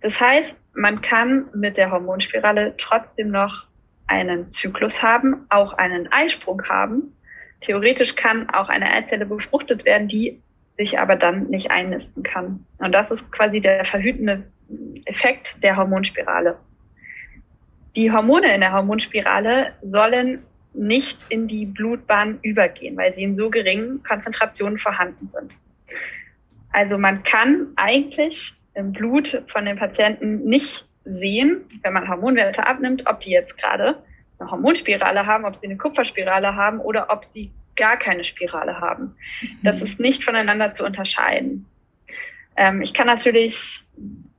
Das 0.00 0.20
heißt, 0.20 0.54
man 0.74 1.00
kann 1.00 1.46
mit 1.54 1.76
der 1.76 1.90
Hormonspirale 1.90 2.74
trotzdem 2.78 3.30
noch 3.30 3.66
einen 4.06 4.48
Zyklus 4.48 5.02
haben, 5.02 5.46
auch 5.50 5.72
einen 5.74 6.10
Eisprung 6.12 6.62
haben. 6.68 7.16
Theoretisch 7.60 8.16
kann 8.16 8.48
auch 8.50 8.68
eine 8.68 8.90
Eizelle 8.90 9.26
befruchtet 9.26 9.84
werden, 9.84 10.08
die 10.08 10.40
sich 10.76 10.98
aber 10.98 11.16
dann 11.16 11.48
nicht 11.48 11.70
einnisten 11.70 12.22
kann. 12.22 12.64
Und 12.78 12.92
das 12.92 13.10
ist 13.10 13.30
quasi 13.32 13.60
der 13.60 13.84
verhütende 13.84 14.44
Effekt 15.04 15.62
der 15.62 15.76
Hormonspirale. 15.76 16.56
Die 17.96 18.10
Hormone 18.10 18.54
in 18.54 18.60
der 18.60 18.72
Hormonspirale 18.72 19.72
sollen 19.82 20.42
nicht 20.72 21.18
in 21.28 21.48
die 21.48 21.66
Blutbahn 21.66 22.38
übergehen, 22.42 22.96
weil 22.96 23.14
sie 23.14 23.24
in 23.24 23.36
so 23.36 23.50
geringen 23.50 24.02
Konzentrationen 24.04 24.78
vorhanden 24.78 25.28
sind. 25.28 25.52
Also 26.72 26.96
man 26.96 27.24
kann 27.24 27.68
eigentlich 27.76 28.54
im 28.74 28.92
Blut 28.92 29.42
von 29.48 29.64
den 29.64 29.76
Patienten 29.76 30.44
nicht 30.44 30.86
sehen, 31.04 31.62
wenn 31.82 31.92
man 31.92 32.08
Hormonwerte 32.08 32.66
abnimmt, 32.66 33.06
ob 33.06 33.20
die 33.20 33.30
jetzt 33.30 33.58
gerade 33.58 33.96
eine 34.40 34.50
Hormonspirale 34.50 35.26
haben, 35.26 35.44
ob 35.44 35.56
sie 35.56 35.66
eine 35.66 35.76
Kupferspirale 35.76 36.56
haben 36.56 36.80
oder 36.80 37.10
ob 37.10 37.24
sie 37.26 37.50
gar 37.76 37.96
keine 37.96 38.24
Spirale 38.24 38.80
haben. 38.80 39.16
Das 39.62 39.76
mhm. 39.76 39.84
ist 39.84 40.00
nicht 40.00 40.24
voneinander 40.24 40.72
zu 40.72 40.84
unterscheiden. 40.84 41.66
Ähm, 42.56 42.82
ich 42.82 42.94
kann 42.94 43.06
natürlich 43.06 43.84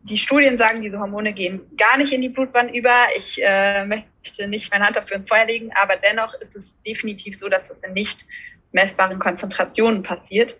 die 0.03 0.17
Studien 0.17 0.57
sagen, 0.57 0.81
diese 0.81 0.99
Hormone 0.99 1.31
gehen 1.33 1.61
gar 1.77 1.97
nicht 1.97 2.11
in 2.11 2.21
die 2.21 2.29
Blutbahn 2.29 2.73
über. 2.73 3.07
Ich 3.15 3.39
äh, 3.43 3.85
möchte 3.85 4.47
nicht 4.47 4.71
meine 4.71 4.85
Hand 4.85 4.95
dafür 4.95 5.17
ins 5.17 5.27
Feuer 5.27 5.45
legen, 5.45 5.71
aber 5.79 5.95
dennoch 5.95 6.33
ist 6.35 6.55
es 6.55 6.81
definitiv 6.83 7.37
so, 7.37 7.49
dass 7.49 7.69
es 7.69 7.79
in 7.79 7.93
nicht 7.93 8.25
messbaren 8.71 9.19
Konzentrationen 9.19 10.03
passiert. 10.03 10.57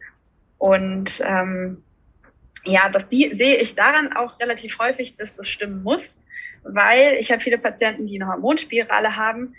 Und 0.57 1.21
ähm, 1.25 1.83
ja, 2.63 2.89
das 2.89 3.07
die, 3.07 3.36
sehe 3.36 3.57
ich 3.57 3.74
daran 3.74 4.13
auch 4.13 4.39
relativ 4.39 4.77
häufig, 4.77 5.17
dass 5.17 5.36
das 5.36 5.48
stimmen 5.48 5.81
muss, 5.81 6.21
weil 6.63 7.18
ich 7.20 7.32
habe 7.32 7.41
viele 7.41 7.58
Patienten, 7.58 8.08
die 8.08 8.22
eine 8.22 8.32
Hormonspirale 8.32 9.15
haben, 9.15 9.56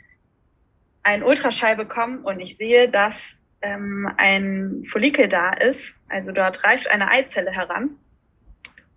einen 1.03 1.23
Ultraschall 1.23 1.77
bekommen 1.77 2.25
und 2.25 2.41
ich 2.41 2.57
sehe, 2.57 2.89
dass 2.89 3.37
ähm, 3.61 4.11
ein 4.17 4.85
Follikel 4.91 5.29
da 5.29 5.53
ist. 5.53 5.95
Also 6.09 6.33
dort 6.33 6.63
reift 6.65 6.89
eine 6.89 7.11
Eizelle 7.11 7.51
heran 7.51 7.97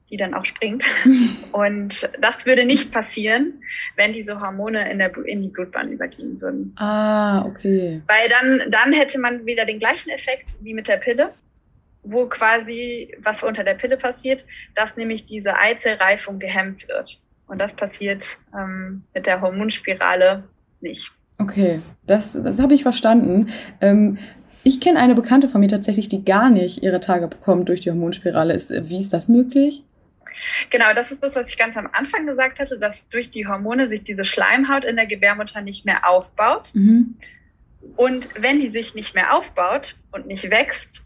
die 0.10 0.18
dann 0.18 0.34
auch 0.34 0.46
springt. 0.46 0.84
Und 1.52 2.10
das 2.20 2.46
würde 2.46 2.66
nicht 2.66 2.92
passieren, 2.92 3.62
wenn 3.96 4.14
diese 4.14 4.40
Hormone 4.40 4.90
in, 4.92 5.00
der, 5.00 5.16
in 5.26 5.42
die 5.42 5.48
Blutbahn 5.50 5.92
übergehen 5.92 6.40
würden. 6.40 6.76
Ah, 6.78 7.46
okay. 7.46 8.02
Weil 8.08 8.30
dann, 8.30 8.72
dann 8.72 8.94
hätte 8.94 9.20
man 9.20 9.46
wieder 9.46 9.66
den 9.66 9.80
gleichen 9.80 10.10
Effekt 10.10 10.52
wie 10.62 10.74
mit 10.74 10.88
der 10.88 10.98
Pille, 10.98 11.34
wo 12.04 12.28
quasi 12.28 13.16
was 13.20 13.44
unter 13.44 13.64
der 13.64 13.74
Pille 13.74 13.98
passiert, 13.98 14.46
dass 14.76 14.96
nämlich 14.96 15.26
diese 15.26 15.58
Eizellreifung 15.58 16.40
gehemmt 16.40 16.88
wird. 16.88 17.20
Und 17.48 17.60
das 17.60 17.74
passiert 17.74 18.24
ähm, 18.58 19.04
mit 19.14 19.26
der 19.26 19.42
Hormonspirale 19.42 20.44
nicht. 20.82 21.12
Okay, 21.38 21.82
das, 22.08 22.34
das 22.34 22.62
habe 22.62 22.74
ich 22.74 22.84
verstanden. 22.84 23.50
Ähm, 23.82 24.18
ich 24.64 24.82
kenne 24.82 25.00
eine 25.00 25.16
Bekannte 25.16 25.48
von 25.48 25.62
mir 25.62 25.68
tatsächlich, 25.68 26.08
die 26.08 26.26
gar 26.26 26.50
nicht 26.50 26.82
ihre 26.82 27.00
Tage 27.00 27.28
bekommt 27.28 27.70
durch 27.70 27.82
die 27.82 27.92
Hormonspirale. 27.92 28.54
Ist, 28.54 28.72
wie 28.90 29.00
ist 29.00 29.14
das 29.14 29.28
möglich? 29.28 29.84
Genau, 30.70 30.94
das 30.94 31.12
ist 31.12 31.22
das, 31.22 31.36
was 31.36 31.50
ich 31.50 31.58
ganz 31.58 31.78
am 31.78 31.90
Anfang 31.92 32.26
gesagt 32.26 32.60
hatte, 32.60 32.80
dass 32.80 33.08
durch 33.10 33.32
die 33.32 33.48
Hormone 33.48 33.90
sich 33.90 34.04
diese 34.04 34.26
Schleimhaut 34.26 34.84
in 34.84 34.96
der 34.96 35.06
Gebärmutter 35.06 35.62
nicht 35.62 35.86
mehr 35.86 36.08
aufbaut. 36.10 36.70
Mhm. 36.74 37.16
Und 37.96 38.30
wenn 38.42 38.60
die 38.60 38.70
sich 38.72 38.96
nicht 38.96 39.14
mehr 39.14 39.34
aufbaut 39.36 39.96
und 40.12 40.28
nicht 40.28 40.50
wächst, 40.50 41.04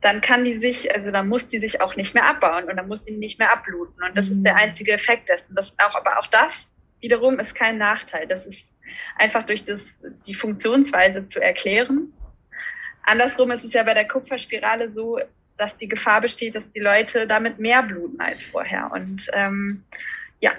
dann 0.00 0.20
kann 0.20 0.44
die 0.44 0.58
sich, 0.58 0.94
also 0.94 1.10
dann 1.10 1.28
muss 1.28 1.48
die 1.48 1.58
sich 1.58 1.80
auch 1.80 1.96
nicht 1.96 2.14
mehr 2.14 2.26
abbauen 2.26 2.64
und 2.64 2.76
dann 2.76 2.88
muss 2.88 3.04
sie 3.04 3.16
nicht 3.16 3.38
mehr 3.38 3.52
abbluten. 3.52 4.02
Und 4.02 4.16
das 4.16 4.30
mhm. 4.30 4.36
ist 4.36 4.42
der 4.44 4.54
mhm. 4.54 4.58
einzige 4.58 4.92
Effekt 4.92 5.28
dessen. 5.28 5.54
Das 5.54 5.74
auch, 5.78 5.94
aber 5.94 6.18
auch 6.18 6.26
das 6.28 6.68
wiederum 7.00 7.38
ist 7.38 7.54
kein 7.54 7.78
Nachteil. 7.78 8.26
Das 8.26 8.46
ist 8.46 8.76
einfach 9.16 9.44
durch 9.44 9.64
das, 9.64 9.98
die 10.26 10.34
Funktionsweise 10.34 11.26
zu 11.28 11.40
erklären. 11.40 12.12
Andersrum 13.04 13.50
ist 13.50 13.64
es 13.64 13.72
ja 13.72 13.82
bei 13.82 13.94
der 13.94 14.06
Kupferspirale 14.06 14.90
so, 14.92 15.18
dass 15.56 15.76
die 15.76 15.88
Gefahr 15.88 16.20
besteht, 16.20 16.54
dass 16.54 16.70
die 16.72 16.80
Leute 16.80 17.26
damit 17.26 17.58
mehr 17.58 17.82
bluten 17.82 18.20
als 18.20 18.42
vorher. 18.44 18.90
Und 18.92 19.28
ähm, 19.32 19.84
ja, 20.40 20.52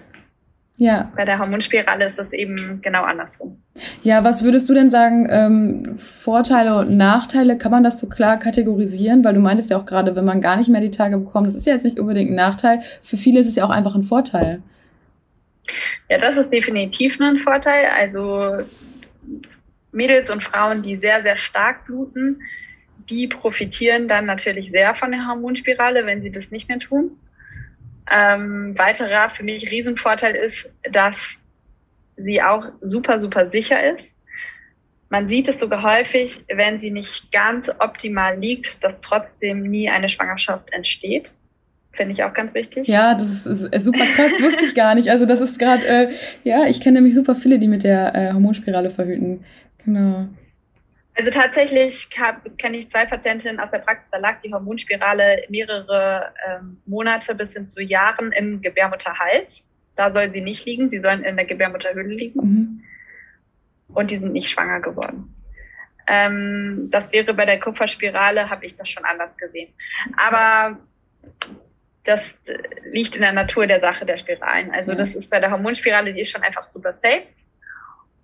Ja. 0.78 1.12
Bei 1.16 1.26
der 1.26 1.38
Hormonspirale 1.38 2.08
ist 2.08 2.18
es 2.18 2.32
eben 2.34 2.80
genau 2.82 3.04
andersrum. 3.04 3.62
Ja, 4.04 4.24
was 4.24 4.44
würdest 4.44 4.68
du 4.68 4.74
denn 4.74 4.90
sagen, 4.90 5.28
ähm, 5.30 5.96
Vorteile 5.98 6.76
und 6.78 6.98
Nachteile, 6.98 7.58
kann 7.58 7.72
man 7.72 7.84
das 7.84 8.00
so 8.00 8.08
klar 8.08 8.40
kategorisieren? 8.40 9.24
Weil 9.24 9.36
du 9.36 9.42
meintest 9.42 9.70
ja 9.70 9.78
auch 9.78 9.86
gerade, 9.86 10.16
wenn 10.16 10.26
man 10.26 10.42
gar 10.42 10.58
nicht 10.58 10.70
mehr 10.70 10.82
die 10.82 10.92
Tage 10.92 11.18
bekommt, 11.18 11.48
das 11.48 11.56
ist 11.56 11.68
ja 11.68 11.74
jetzt 11.74 11.86
nicht 11.86 12.00
unbedingt 12.00 12.32
ein 12.32 12.36
Nachteil. 12.36 12.82
Für 13.04 13.18
viele 13.18 13.40
ist 13.40 13.48
es 13.48 13.58
ja 13.58 13.66
auch 13.66 13.70
einfach 13.70 13.96
ein 13.96 14.04
Vorteil. 14.04 14.64
Ja, 16.10 16.18
das 16.18 16.38
ist 16.38 16.52
definitiv 16.52 17.20
ein 17.20 17.38
Vorteil. 17.38 17.86
Also 17.96 18.66
Mädels 19.92 20.30
und 20.32 20.42
Frauen, 20.42 20.82
die 20.82 20.98
sehr, 20.98 21.22
sehr 21.22 21.38
stark 21.38 21.86
bluten, 21.86 22.42
die 23.10 23.28
profitieren 23.28 24.08
dann 24.08 24.26
natürlich 24.26 24.72
sehr 24.72 24.96
von 24.96 25.12
der 25.12 25.28
Hormonspirale, 25.28 26.06
wenn 26.06 26.22
sie 26.22 26.32
das 26.32 26.52
nicht 26.52 26.70
mehr 26.70 26.80
tun. 26.80 27.12
Ähm, 28.12 28.78
weiterer 28.78 29.30
für 29.30 29.44
mich 29.44 29.72
Riesenvorteil 29.72 30.36
ist, 30.36 30.70
dass 30.92 31.38
sie 32.18 32.42
auch 32.42 32.66
super, 32.82 33.20
super 33.20 33.48
sicher 33.48 33.96
ist. 33.96 34.14
Man 35.10 35.28
sieht 35.28 35.48
es 35.50 35.60
sogar 35.60 35.84
häufig, 35.84 36.44
wenn 36.54 36.80
sie 36.80 36.92
nicht 36.92 37.32
ganz 37.32 37.70
optimal 37.80 38.38
liegt, 38.40 38.84
dass 38.84 39.00
trotzdem 39.02 39.64
nie 39.64 39.90
eine 39.90 40.10
Schwangerschaft 40.10 40.72
entsteht. 40.72 41.34
Finde 41.94 42.14
ich 42.14 42.24
auch 42.24 42.34
ganz 42.34 42.54
wichtig. 42.54 42.88
Ja, 42.88 43.16
das 43.16 43.46
ist, 43.46 43.66
ist 43.66 43.84
super 43.84 44.06
krass, 44.16 44.42
wusste 44.42 44.64
ich 44.64 44.74
gar 44.74 44.96
nicht. 44.96 45.10
Also 45.10 45.26
das 45.26 45.42
ist 45.42 45.60
gerade, 45.60 45.86
äh, 45.86 46.14
ja, 46.46 46.66
ich 46.66 46.80
kenne 46.80 47.00
nämlich 47.00 47.16
super 47.16 47.36
viele, 47.36 47.60
die 47.60 47.68
mit 47.68 47.84
der 47.84 48.16
äh, 48.16 48.32
Hormonspirale 48.32 48.90
verhüten. 48.90 49.44
Genau. 49.86 50.30
Also 51.14 51.30
tatsächlich 51.30 52.10
kenne 52.10 52.78
ich 52.78 52.90
zwei 52.90 53.06
Patientinnen 53.06 53.60
aus 53.60 53.70
der 53.72 53.80
Praxis, 53.80 54.10
da 54.12 54.18
lag 54.18 54.42
die 54.42 54.54
Hormonspirale 54.54 55.44
mehrere 55.50 56.32
ähm, 56.48 56.82
Monate 56.86 57.36
bis 57.36 57.54
hin 57.54 57.68
zu 57.68 57.82
Jahren 57.82 58.32
im 58.32 58.62
Gebärmutterhals. 58.62 59.66
Da 59.98 60.14
soll 60.14 60.32
sie 60.32 60.42
nicht 60.42 60.66
liegen, 60.66 60.90
sie 60.90 61.02
sollen 61.02 61.24
in 61.24 61.36
der 61.36 61.46
Gebärmutterhöhle 61.46 62.14
liegen. 62.14 62.40
Mhm. 62.40 62.84
Und 63.94 64.10
die 64.10 64.18
sind 64.18 64.32
nicht 64.32 64.50
schwanger 64.50 64.80
geworden. 64.80 65.36
Ähm, 66.08 66.88
das 66.92 67.12
wäre 67.12 67.34
bei 67.34 67.46
der 67.46 67.60
Kupferspirale, 67.60 68.50
habe 68.50 68.66
ich 68.66 68.78
das 68.78 68.88
schon 68.88 69.04
anders 69.04 69.36
gesehen. 69.36 69.74
Aber 70.16 70.78
das 72.06 72.40
liegt 72.92 73.16
in 73.16 73.22
der 73.22 73.34
Natur 73.34 73.68
der 73.68 73.82
Sache 73.82 74.06
der 74.06 74.18
Spiralen. 74.18 74.72
Also 74.72 74.96
das 74.96 75.14
ist 75.14 75.30
bei 75.30 75.40
der 75.40 75.52
Hormonspirale, 75.52 76.14
die 76.14 76.22
ist 76.22 76.32
schon 76.32 76.42
einfach 76.42 76.68
super 76.68 76.94
safe. 76.94 77.24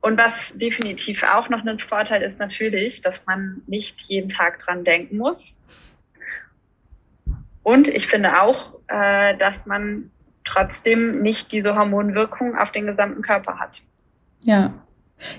Und 0.02 0.18
was 0.18 0.58
definitiv 0.58 1.24
auch 1.24 1.50
noch 1.50 1.66
ein 1.66 1.80
Vorteil 1.80 2.22
ist 2.22 2.40
natürlich, 2.40 3.02
dass 3.02 3.26
man 3.26 3.62
nicht 3.68 4.02
jeden 4.02 4.30
Tag 4.30 4.60
dran 4.60 4.84
denken 4.84 5.18
muss. 5.18 5.56
Und 7.64 7.90
ich 7.90 8.08
finde 8.08 8.42
auch, 8.42 8.80
äh, 8.88 9.36
dass 9.38 9.66
man 9.66 10.12
trotzdem 10.46 11.22
nicht 11.22 11.52
diese 11.52 11.76
Hormonwirkung 11.76 12.58
auf 12.58 12.72
den 12.72 12.86
gesamten 12.86 13.22
Körper 13.22 13.60
hat. 13.60 13.82
Ja. 14.44 14.74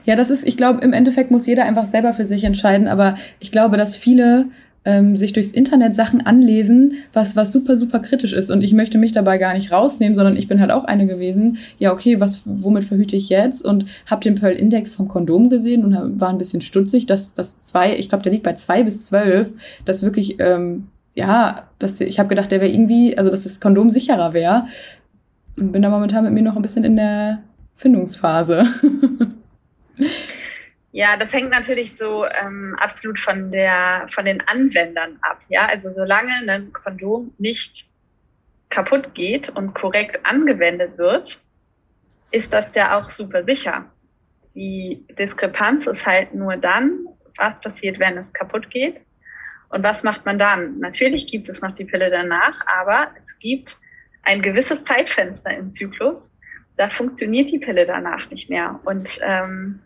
Ja, 0.04 0.16
das 0.16 0.28
ist, 0.28 0.46
ich 0.46 0.56
glaube, 0.56 0.80
im 0.82 0.92
Endeffekt 0.92 1.30
muss 1.30 1.46
jeder 1.46 1.64
einfach 1.64 1.86
selber 1.86 2.12
für 2.12 2.24
sich 2.24 2.42
entscheiden, 2.42 2.88
aber 2.88 3.14
ich 3.38 3.52
glaube, 3.52 3.76
dass 3.76 3.96
viele 3.96 4.46
ähm, 4.84 5.16
sich 5.16 5.32
durchs 5.32 5.52
Internet 5.52 5.94
Sachen 5.94 6.24
anlesen, 6.24 6.94
was, 7.12 7.36
was 7.36 7.52
super, 7.52 7.76
super 7.76 8.00
kritisch 8.00 8.32
ist. 8.32 8.50
Und 8.50 8.62
ich 8.62 8.72
möchte 8.72 8.98
mich 8.98 9.12
dabei 9.12 9.38
gar 9.38 9.54
nicht 9.54 9.72
rausnehmen, 9.72 10.14
sondern 10.14 10.36
ich 10.36 10.48
bin 10.48 10.60
halt 10.60 10.70
auch 10.70 10.84
eine 10.84 11.06
gewesen. 11.06 11.58
Ja, 11.78 11.92
okay, 11.92 12.20
was, 12.20 12.42
womit 12.44 12.84
verhüte 12.84 13.16
ich 13.16 13.28
jetzt? 13.28 13.64
Und 13.64 13.86
habe 14.06 14.22
den 14.22 14.36
Pearl-Index 14.36 14.92
vom 14.92 15.08
Kondom 15.08 15.50
gesehen 15.50 15.84
und 15.84 16.20
war 16.20 16.30
ein 16.30 16.38
bisschen 16.38 16.62
stutzig, 16.62 17.06
dass 17.06 17.32
das 17.32 17.60
zwei, 17.60 17.96
ich 17.96 18.08
glaube, 18.08 18.22
der 18.22 18.32
liegt 18.32 18.44
bei 18.44 18.54
zwei 18.54 18.82
bis 18.82 19.06
zwölf, 19.06 19.52
das 19.84 20.02
wirklich, 20.02 20.36
ähm, 20.40 20.86
ja, 21.14 21.68
das, 21.78 22.00
ich 22.00 22.18
habe 22.18 22.28
gedacht, 22.28 22.50
der 22.50 22.60
wäre 22.60 22.72
irgendwie, 22.72 23.18
also 23.18 23.30
dass 23.30 23.42
das 23.42 23.60
Kondom 23.60 23.90
sicherer 23.90 24.32
wäre. 24.32 24.66
Und 25.56 25.72
bin 25.72 25.82
da 25.82 25.90
momentan 25.90 26.24
mit 26.24 26.32
mir 26.32 26.42
noch 26.42 26.56
ein 26.56 26.62
bisschen 26.62 26.84
in 26.84 26.96
der 26.96 27.40
Findungsphase. 27.74 28.64
Ja, 30.98 31.16
das 31.16 31.32
hängt 31.32 31.50
natürlich 31.50 31.96
so 31.96 32.26
ähm, 32.26 32.74
absolut 32.76 33.20
von 33.20 33.52
der 33.52 34.08
von 34.10 34.24
den 34.24 34.40
Anwendern 34.48 35.16
ab. 35.20 35.40
Ja, 35.48 35.66
also 35.66 35.92
solange 35.94 36.32
ein 36.50 36.72
Kondom 36.72 37.32
nicht 37.38 37.86
kaputt 38.68 39.14
geht 39.14 39.48
und 39.48 39.74
korrekt 39.74 40.18
angewendet 40.26 40.98
wird, 40.98 41.38
ist 42.32 42.52
das 42.52 42.74
ja 42.74 42.98
auch 42.98 43.12
super 43.12 43.44
sicher. 43.44 43.84
Die 44.56 45.06
Diskrepanz 45.16 45.86
ist 45.86 46.04
halt 46.04 46.34
nur 46.34 46.56
dann, 46.56 47.06
was 47.36 47.60
passiert, 47.60 48.00
wenn 48.00 48.18
es 48.18 48.32
kaputt 48.32 48.68
geht 48.68 49.00
und 49.68 49.84
was 49.84 50.02
macht 50.02 50.26
man 50.26 50.36
dann. 50.36 50.80
Natürlich 50.80 51.28
gibt 51.28 51.48
es 51.48 51.60
noch 51.60 51.76
die 51.76 51.84
Pille 51.84 52.10
danach, 52.10 52.60
aber 52.66 53.12
es 53.22 53.38
gibt 53.38 53.78
ein 54.24 54.42
gewisses 54.42 54.82
Zeitfenster 54.82 55.56
im 55.56 55.72
Zyklus. 55.72 56.28
Da 56.76 56.88
funktioniert 56.88 57.52
die 57.52 57.60
Pille 57.60 57.86
danach 57.86 58.28
nicht 58.30 58.50
mehr 58.50 58.80
und 58.84 59.20
ähm, 59.22 59.78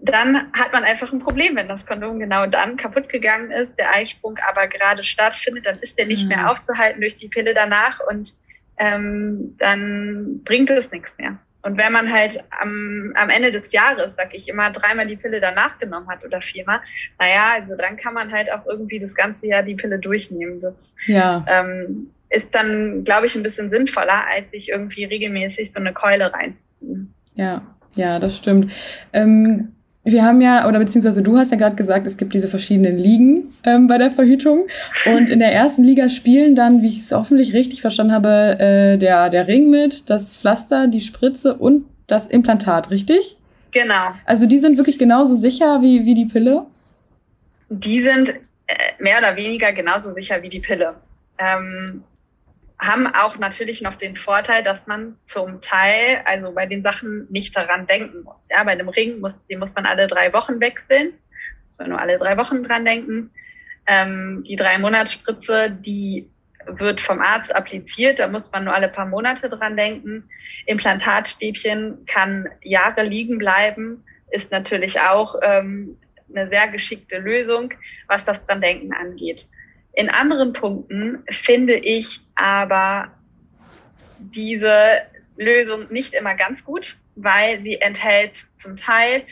dann 0.00 0.52
hat 0.52 0.72
man 0.72 0.84
einfach 0.84 1.12
ein 1.12 1.18
Problem, 1.18 1.56
wenn 1.56 1.68
das 1.68 1.84
Kondom 1.84 2.18
genau 2.20 2.46
dann 2.46 2.76
kaputt 2.76 3.08
gegangen 3.08 3.50
ist, 3.50 3.76
der 3.78 3.92
Eisprung 3.92 4.38
aber 4.48 4.68
gerade 4.68 5.02
stattfindet, 5.02 5.66
dann 5.66 5.78
ist 5.80 5.98
der 5.98 6.06
nicht 6.06 6.22
mhm. 6.22 6.28
mehr 6.28 6.50
aufzuhalten 6.50 7.00
durch 7.00 7.16
die 7.16 7.28
Pille 7.28 7.52
danach 7.52 7.98
und 8.08 8.32
ähm, 8.76 9.56
dann 9.58 10.40
bringt 10.44 10.70
es 10.70 10.90
nichts 10.92 11.18
mehr. 11.18 11.38
Und 11.62 11.76
wenn 11.76 11.92
man 11.92 12.12
halt 12.12 12.42
am, 12.60 13.12
am 13.16 13.30
Ende 13.30 13.50
des 13.50 13.72
Jahres, 13.72 14.14
sag 14.14 14.32
ich 14.32 14.48
immer, 14.48 14.70
dreimal 14.70 15.06
die 15.06 15.16
Pille 15.16 15.40
danach 15.40 15.78
genommen 15.80 16.08
hat 16.08 16.24
oder 16.24 16.40
viermal, 16.40 16.80
naja, 17.18 17.54
also 17.54 17.74
dann 17.76 17.96
kann 17.96 18.14
man 18.14 18.32
halt 18.32 18.50
auch 18.52 18.64
irgendwie 18.66 19.00
das 19.00 19.14
ganze 19.14 19.48
Jahr 19.48 19.64
die 19.64 19.74
Pille 19.74 19.98
durchnehmen. 19.98 20.60
Das 20.60 20.94
ja. 21.06 21.44
ähm, 21.48 22.10
ist 22.30 22.54
dann, 22.54 23.02
glaube 23.02 23.26
ich, 23.26 23.34
ein 23.34 23.42
bisschen 23.42 23.70
sinnvoller, 23.70 24.24
als 24.28 24.50
sich 24.52 24.68
irgendwie 24.68 25.04
regelmäßig 25.04 25.72
so 25.72 25.80
eine 25.80 25.92
Keule 25.92 26.32
reinzuziehen. 26.32 27.12
Ja, 27.34 27.62
ja, 27.96 28.20
das 28.20 28.36
stimmt. 28.36 28.72
Ähm 29.12 29.74
wir 30.12 30.24
haben 30.24 30.40
ja, 30.40 30.66
oder 30.68 30.78
beziehungsweise 30.78 31.22
du 31.22 31.36
hast 31.36 31.50
ja 31.50 31.56
gerade 31.56 31.76
gesagt, 31.76 32.06
es 32.06 32.16
gibt 32.16 32.34
diese 32.34 32.48
verschiedenen 32.48 32.98
Ligen 32.98 33.54
ähm, 33.64 33.88
bei 33.88 33.98
der 33.98 34.10
Verhütung. 34.10 34.66
Und 35.06 35.30
in 35.30 35.38
der 35.38 35.52
ersten 35.52 35.84
Liga 35.84 36.08
spielen 36.08 36.54
dann, 36.54 36.82
wie 36.82 36.88
ich 36.88 36.98
es 36.98 37.12
hoffentlich 37.12 37.54
richtig 37.54 37.80
verstanden 37.80 38.12
habe, 38.12 38.58
äh, 38.58 38.98
der, 38.98 39.30
der 39.30 39.48
Ring 39.48 39.70
mit, 39.70 40.10
das 40.10 40.36
Pflaster, 40.36 40.86
die 40.86 41.00
Spritze 41.00 41.54
und 41.54 41.84
das 42.06 42.26
Implantat, 42.26 42.90
richtig? 42.90 43.36
Genau. 43.70 44.12
Also 44.24 44.46
die 44.46 44.58
sind 44.58 44.76
wirklich 44.76 44.98
genauso 44.98 45.34
sicher 45.34 45.82
wie, 45.82 46.06
wie 46.06 46.14
die 46.14 46.26
Pille? 46.26 46.66
Die 47.68 48.02
sind 48.02 48.30
äh, 48.66 48.74
mehr 48.98 49.18
oder 49.18 49.36
weniger 49.36 49.72
genauso 49.72 50.12
sicher 50.14 50.42
wie 50.42 50.48
die 50.48 50.60
Pille. 50.60 50.94
Ähm, 51.38 52.02
haben 52.80 53.06
auch 53.12 53.38
natürlich 53.38 53.82
noch 53.82 53.96
den 53.96 54.16
Vorteil, 54.16 54.62
dass 54.62 54.86
man 54.86 55.16
zum 55.24 55.60
Teil, 55.60 56.22
also 56.24 56.52
bei 56.52 56.66
den 56.66 56.82
Sachen 56.82 57.26
nicht 57.30 57.56
daran 57.56 57.86
denken 57.86 58.22
muss. 58.22 58.48
Ja, 58.50 58.62
bei 58.62 58.76
dem 58.76 58.88
Ring 58.88 59.20
muss, 59.20 59.44
den 59.46 59.58
muss 59.58 59.74
man 59.74 59.84
alle 59.84 60.06
drei 60.06 60.32
Wochen 60.32 60.60
wechseln. 60.60 61.12
Muss 61.66 61.78
man 61.78 61.88
nur 61.90 62.00
alle 62.00 62.18
drei 62.18 62.36
Wochen 62.36 62.62
dran 62.62 62.84
denken. 62.84 63.30
Ähm, 63.86 64.44
die 64.46 64.56
drei 64.56 64.78
Monatsspritze, 64.78 65.70
die 65.70 66.30
wird 66.66 67.00
vom 67.00 67.20
Arzt 67.20 67.54
appliziert, 67.54 68.18
da 68.18 68.28
muss 68.28 68.52
man 68.52 68.64
nur 68.64 68.74
alle 68.74 68.88
paar 68.88 69.06
Monate 69.06 69.48
dran 69.48 69.76
denken. 69.76 70.28
Implantatstäbchen 70.66 72.04
kann 72.06 72.48
Jahre 72.62 73.04
liegen 73.04 73.38
bleiben, 73.38 74.04
ist 74.30 74.52
natürlich 74.52 75.00
auch 75.00 75.36
ähm, 75.42 75.96
eine 76.30 76.48
sehr 76.48 76.68
geschickte 76.68 77.18
Lösung, 77.18 77.72
was 78.06 78.24
das 78.24 78.44
dran 78.46 78.60
denken 78.60 78.92
angeht. 78.92 79.48
In 79.92 80.10
anderen 80.10 80.52
Punkten 80.52 81.24
finde 81.30 81.74
ich 81.74 82.20
aber 82.34 83.08
diese 84.18 85.02
Lösung 85.36 85.86
nicht 85.90 86.14
immer 86.14 86.34
ganz 86.34 86.64
gut, 86.64 86.96
weil 87.14 87.62
sie 87.62 87.80
enthält 87.80 88.32
zum 88.56 88.76
Teil 88.76 89.22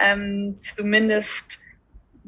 ähm, 0.00 0.56
zumindest 0.60 1.60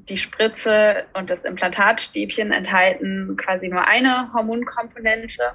die 0.08 0.16
Spritze 0.16 1.04
und 1.14 1.30
das 1.30 1.44
Implantatstäbchen 1.44 2.52
enthalten 2.52 3.36
quasi 3.36 3.68
nur 3.68 3.86
eine 3.86 4.32
Hormonkomponente 4.32 5.52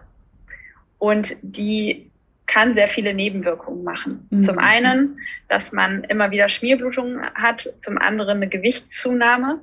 und 0.99 1.35
die 1.41 2.09
kann 2.45 2.75
sehr 2.75 2.87
viele 2.87 3.13
Nebenwirkungen 3.13 3.83
machen. 3.83 4.27
Mhm. 4.29 4.41
Zum 4.41 4.59
einen, 4.59 5.19
dass 5.47 5.71
man 5.71 6.03
immer 6.03 6.31
wieder 6.31 6.49
Schmierblutungen 6.49 7.23
hat, 7.33 7.69
zum 7.81 7.97
anderen 7.97 8.37
eine 8.37 8.49
Gewichtszunahme 8.49 9.59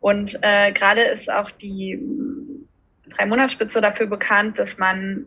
und 0.00 0.38
äh, 0.42 0.72
gerade 0.72 1.02
ist 1.02 1.30
auch 1.30 1.50
die 1.50 1.98
Drei-Monatsspitze 3.10 3.80
dafür 3.80 4.06
bekannt, 4.06 4.58
dass 4.58 4.78
man 4.78 5.26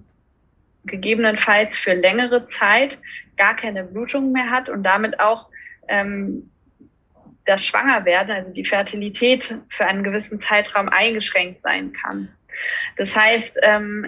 gegebenenfalls 0.85 1.77
für 1.77 1.93
längere 1.93 2.47
Zeit 2.49 2.99
gar 3.37 3.55
keine 3.55 3.83
Blutung 3.83 4.31
mehr 4.31 4.49
hat 4.49 4.69
und 4.69 4.83
damit 4.83 5.19
auch 5.19 5.47
ähm, 5.87 6.49
das 7.45 7.65
Schwangerwerden, 7.65 8.33
also 8.33 8.53
die 8.53 8.65
Fertilität 8.65 9.55
für 9.69 9.85
einen 9.85 10.03
gewissen 10.03 10.41
Zeitraum 10.41 10.89
eingeschränkt 10.89 11.61
sein 11.61 11.93
kann. 11.93 12.29
Das 12.97 13.15
heißt, 13.15 13.57
ähm, 13.61 14.07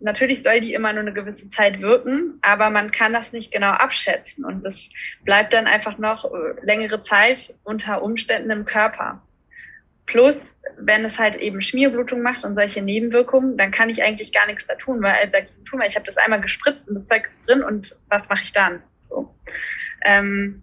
natürlich 0.00 0.42
soll 0.42 0.60
die 0.60 0.74
immer 0.74 0.92
nur 0.92 1.02
eine 1.02 1.12
gewisse 1.12 1.48
Zeit 1.50 1.80
wirken, 1.80 2.38
aber 2.42 2.70
man 2.70 2.90
kann 2.90 3.12
das 3.12 3.32
nicht 3.32 3.52
genau 3.52 3.70
abschätzen 3.70 4.44
und 4.44 4.64
es 4.66 4.90
bleibt 5.24 5.52
dann 5.52 5.66
einfach 5.66 5.98
noch 5.98 6.24
äh, 6.24 6.54
längere 6.62 7.02
Zeit 7.02 7.54
unter 7.62 8.02
Umständen 8.02 8.50
im 8.50 8.64
Körper. 8.64 9.22
Plus, 10.06 10.60
wenn 10.78 11.04
es 11.04 11.18
halt 11.18 11.36
eben 11.36 11.62
Schmierblutung 11.62 12.22
macht 12.22 12.44
und 12.44 12.54
solche 12.54 12.82
Nebenwirkungen, 12.82 13.56
dann 13.56 13.70
kann 13.70 13.88
ich 13.88 14.02
eigentlich 14.02 14.32
gar 14.32 14.46
nichts 14.46 14.66
da 14.66 14.74
tun, 14.74 15.02
weil, 15.02 15.14
äh, 15.22 15.30
dagegen 15.30 15.64
tun, 15.64 15.80
weil 15.80 15.88
ich 15.88 15.96
habe 15.96 16.06
das 16.06 16.16
einmal 16.16 16.40
gespritzt 16.40 16.88
und 16.88 16.96
das 16.96 17.06
Zeug 17.06 17.26
ist 17.28 17.48
drin 17.48 17.62
und 17.62 17.96
was 18.08 18.28
mache 18.28 18.42
ich 18.42 18.52
dann? 18.52 18.82
So. 19.00 19.34
Ähm, 20.04 20.62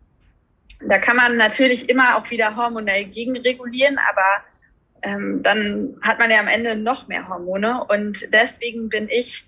da 0.88 0.98
kann 0.98 1.18
man 1.18 1.38
natürlich 1.38 1.90
immer 1.90 2.18
auch 2.18 2.30
wieder 2.30 2.56
hormonell 2.56 3.06
gegenregulieren, 3.06 3.98
aber 3.98 4.44
ähm, 5.02 5.44
dann 5.44 5.98
hat 6.02 6.20
man 6.20 6.32
ja 6.32 6.40
am 6.40 6.48
Ende 6.48 6.76
noch 6.76 7.08
mehr 7.08 7.28
Hormone. 7.28 7.84
Und 7.86 8.32
deswegen 8.34 8.90
bin 8.90 9.10
ich 9.10 9.46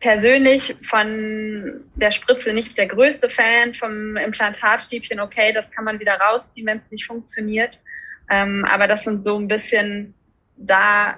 persönlich 0.00 0.76
von 0.82 1.84
der 1.94 2.12
Spritze 2.12 2.52
nicht 2.52 2.78
der 2.78 2.86
größte 2.86 3.28
Fan, 3.28 3.74
vom 3.74 4.16
Implantatstäbchen, 4.16 5.20
okay, 5.20 5.52
das 5.52 5.70
kann 5.70 5.84
man 5.84 6.00
wieder 6.00 6.14
rausziehen, 6.14 6.66
wenn 6.66 6.78
es 6.78 6.90
nicht 6.90 7.06
funktioniert. 7.06 7.78
Ähm, 8.30 8.64
aber 8.64 8.86
das 8.86 9.02
sind 9.02 9.24
so 9.24 9.36
ein 9.36 9.48
bisschen 9.48 10.14
da 10.56 11.16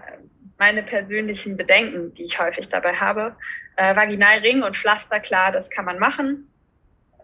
meine 0.59 0.83
persönlichen 0.83 1.57
Bedenken, 1.57 2.15
die 2.15 2.25
ich 2.25 2.39
häufig 2.39 2.69
dabei 2.69 2.95
habe. 2.95 3.37
Äh, 3.77 3.95
Vaginalring 3.95 4.63
und 4.63 4.77
Pflaster, 4.77 5.21
klar, 5.21 5.53
das 5.53 5.69
kann 5.71 5.85
man 5.85 5.99
machen. 5.99 6.49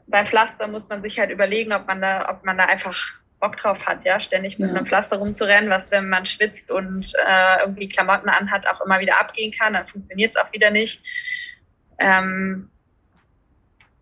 Bei 0.06 0.24
Pflaster 0.26 0.66
muss 0.68 0.88
man 0.88 1.02
sich 1.02 1.18
halt 1.18 1.30
überlegen, 1.30 1.72
ob 1.72 1.86
man 1.86 2.00
da, 2.00 2.28
ob 2.30 2.44
man 2.44 2.58
da 2.58 2.64
einfach 2.64 2.96
Bock 3.40 3.56
drauf 3.56 3.86
hat, 3.86 4.04
ja, 4.04 4.18
ständig 4.20 4.58
mit 4.58 4.70
ja. 4.70 4.76
einem 4.76 4.86
Pflaster 4.86 5.16
rumzurennen, 5.16 5.70
was, 5.70 5.90
wenn 5.90 6.08
man 6.08 6.26
schwitzt 6.26 6.70
und 6.70 7.12
äh, 7.26 7.60
irgendwie 7.60 7.88
Klamotten 7.88 8.28
anhat, 8.28 8.66
auch 8.66 8.80
immer 8.84 8.98
wieder 9.00 9.20
abgehen 9.20 9.52
kann, 9.52 9.74
dann 9.74 9.86
funktioniert 9.86 10.34
es 10.34 10.42
auch 10.42 10.52
wieder 10.52 10.70
nicht. 10.70 11.02
Ähm, 11.98 12.70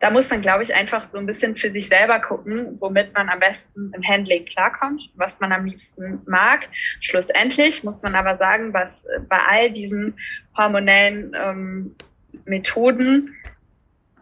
da 0.07 0.13
muss 0.13 0.31
man, 0.31 0.41
glaube 0.41 0.63
ich, 0.63 0.73
einfach 0.73 1.09
so 1.11 1.19
ein 1.19 1.27
bisschen 1.27 1.57
für 1.57 1.73
sich 1.73 1.89
selber 1.89 2.21
gucken, 2.21 2.77
womit 2.79 3.13
man 3.13 3.29
am 3.29 3.41
besten 3.41 3.93
im 3.93 4.07
Handling 4.07 4.45
klarkommt, 4.45 5.11
was 5.17 5.41
man 5.41 5.51
am 5.51 5.65
liebsten 5.65 6.21
mag. 6.27 6.69
Schlussendlich 7.01 7.83
muss 7.83 8.03
man 8.03 8.15
aber 8.15 8.37
sagen, 8.37 8.73
was 8.73 8.95
bei 9.29 9.39
all 9.49 9.73
diesen 9.73 10.17
hormonellen 10.57 11.35
ähm, 11.35 11.97
Methoden, 12.45 13.35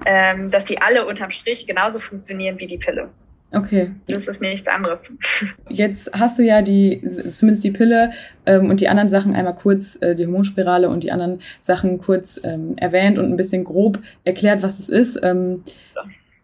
ähm, 0.06 0.50
dass 0.50 0.64
die 0.64 0.80
alle 0.80 1.04
unterm 1.04 1.30
Strich 1.30 1.66
genauso 1.66 2.00
funktionieren 2.00 2.58
wie 2.58 2.66
die 2.66 2.78
Pille. 2.78 3.10
Okay. 3.54 3.90
Das 4.08 4.26
ist 4.26 4.40
nichts 4.40 4.66
anderes. 4.66 5.12
Jetzt 5.68 6.10
hast 6.12 6.38
du 6.38 6.42
ja 6.42 6.62
die, 6.62 7.00
zumindest 7.30 7.64
die 7.64 7.70
Pille 7.70 8.10
ähm, 8.46 8.70
und 8.70 8.80
die 8.80 8.88
anderen 8.88 9.08
Sachen 9.08 9.34
einmal 9.34 9.54
kurz, 9.54 9.96
äh, 10.00 10.14
die 10.14 10.26
Hormonspirale 10.26 10.88
und 10.88 11.04
die 11.04 11.12
anderen 11.12 11.40
Sachen 11.60 11.98
kurz 11.98 12.40
ähm, 12.42 12.74
erwähnt 12.76 13.18
und 13.18 13.26
ein 13.26 13.36
bisschen 13.36 13.64
grob 13.64 13.98
erklärt, 14.24 14.62
was 14.62 14.78
es 14.78 14.88
ist. 14.88 15.20
Ähm, 15.22 15.62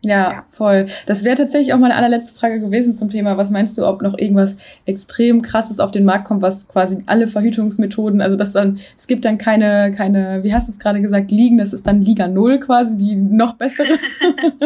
ja, 0.02 0.32
ja, 0.32 0.44
voll. 0.50 0.86
Das 1.04 1.24
wäre 1.24 1.36
tatsächlich 1.36 1.74
auch 1.74 1.78
meine 1.78 1.94
allerletzte 1.94 2.38
Frage 2.38 2.58
gewesen 2.58 2.94
zum 2.94 3.10
Thema. 3.10 3.36
Was 3.36 3.50
meinst 3.50 3.76
du, 3.76 3.86
ob 3.86 4.00
noch 4.00 4.16
irgendwas 4.16 4.56
extrem 4.86 5.42
krasses 5.42 5.78
auf 5.78 5.90
den 5.90 6.04
Markt 6.04 6.24
kommt, 6.24 6.40
was 6.40 6.68
quasi 6.68 7.02
alle 7.04 7.28
Verhütungsmethoden, 7.28 8.22
also 8.22 8.36
das 8.36 8.52
dann, 8.52 8.78
es 8.96 9.06
gibt 9.06 9.26
dann 9.26 9.36
keine, 9.36 9.92
keine, 9.94 10.42
wie 10.42 10.54
hast 10.54 10.68
du 10.68 10.72
es 10.72 10.78
gerade 10.78 11.02
gesagt, 11.02 11.30
Ligen, 11.30 11.58
das 11.58 11.74
ist 11.74 11.86
dann 11.86 12.00
Liga 12.00 12.28
Null 12.28 12.60
quasi, 12.60 12.96
die 12.96 13.14
noch 13.14 13.54
bessere. 13.56 13.98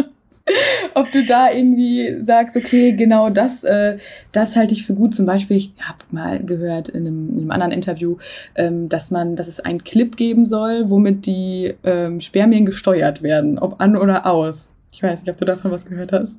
ob 0.94 1.11
du 1.11 1.24
da 1.24 1.50
irgendwie 1.50 2.22
sagst, 2.22 2.57
okay, 2.57 2.92
genau 2.92 3.30
das, 3.30 3.64
äh, 3.64 3.98
das 4.33 4.57
halte 4.57 4.74
ich 4.74 4.85
für 4.85 4.94
gut. 4.94 5.14
Zum 5.14 5.26
Beispiel, 5.26 5.57
ich 5.57 5.72
habe 5.80 5.98
mal 6.11 6.40
gehört 6.44 6.88
in 6.90 7.07
einem, 7.07 7.30
in 7.30 7.38
einem 7.38 7.50
anderen 7.50 7.72
Interview, 7.72 8.18
ähm, 8.54 8.88
dass 8.88 9.11
man, 9.11 9.37
dass 9.37 9.48
es 9.48 9.61
einen 9.61 9.85
Clip 9.85 10.16
geben 10.16 10.46
soll, 10.46 10.90
womit 10.90 11.26
die 11.26 11.74
ähm, 11.85 12.20
Spermien 12.20 12.66
gesteuert 12.66 13.22
werden, 13.22 13.59
ob 13.59 13.80
an 13.80 13.96
oder 13.96 14.26
aus. 14.26 14.74
Ich 14.92 15.02
weiß 15.02 15.20
nicht, 15.20 15.30
ob 15.30 15.37
du 15.37 15.44
davon 15.44 15.70
was 15.70 15.87
gehört 15.87 16.12
hast. 16.12 16.37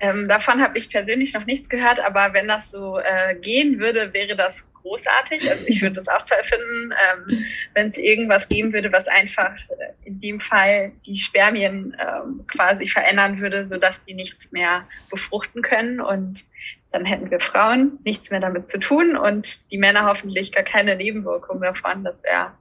Ähm, 0.00 0.28
davon 0.28 0.60
habe 0.60 0.78
ich 0.78 0.90
persönlich 0.90 1.32
noch 1.34 1.46
nichts 1.46 1.68
gehört, 1.68 2.00
aber 2.00 2.32
wenn 2.32 2.48
das 2.48 2.70
so 2.70 2.98
äh, 2.98 3.34
gehen 3.34 3.78
würde, 3.78 4.12
wäre 4.12 4.36
das 4.36 4.54
großartig. 4.86 5.50
Also 5.50 5.66
ich 5.66 5.82
würde 5.82 5.96
das 5.96 6.08
auch 6.08 6.24
toll 6.24 6.42
finden, 6.44 6.92
ähm, 6.92 7.46
wenn 7.74 7.88
es 7.88 7.98
irgendwas 7.98 8.48
geben 8.48 8.72
würde, 8.72 8.92
was 8.92 9.06
einfach 9.08 9.54
äh, 9.68 9.92
in 10.04 10.20
dem 10.20 10.40
Fall 10.40 10.92
die 11.04 11.18
Spermien 11.18 11.96
ähm, 11.98 12.46
quasi 12.46 12.88
verändern 12.88 13.40
würde, 13.40 13.66
sodass 13.68 14.00
die 14.02 14.14
nichts 14.14 14.52
mehr 14.52 14.86
befruchten 15.10 15.62
können. 15.62 16.00
Und 16.00 16.44
dann 16.92 17.04
hätten 17.04 17.30
wir 17.30 17.40
Frauen 17.40 17.98
nichts 18.04 18.30
mehr 18.30 18.40
damit 18.40 18.70
zu 18.70 18.78
tun 18.78 19.16
und 19.16 19.70
die 19.70 19.78
Männer 19.78 20.06
hoffentlich 20.06 20.52
gar 20.52 20.64
keine 20.64 20.96
Nebenwirkungen 20.96 21.62
davon. 21.62 22.04
Das 22.04 22.22
wäre 22.22 22.52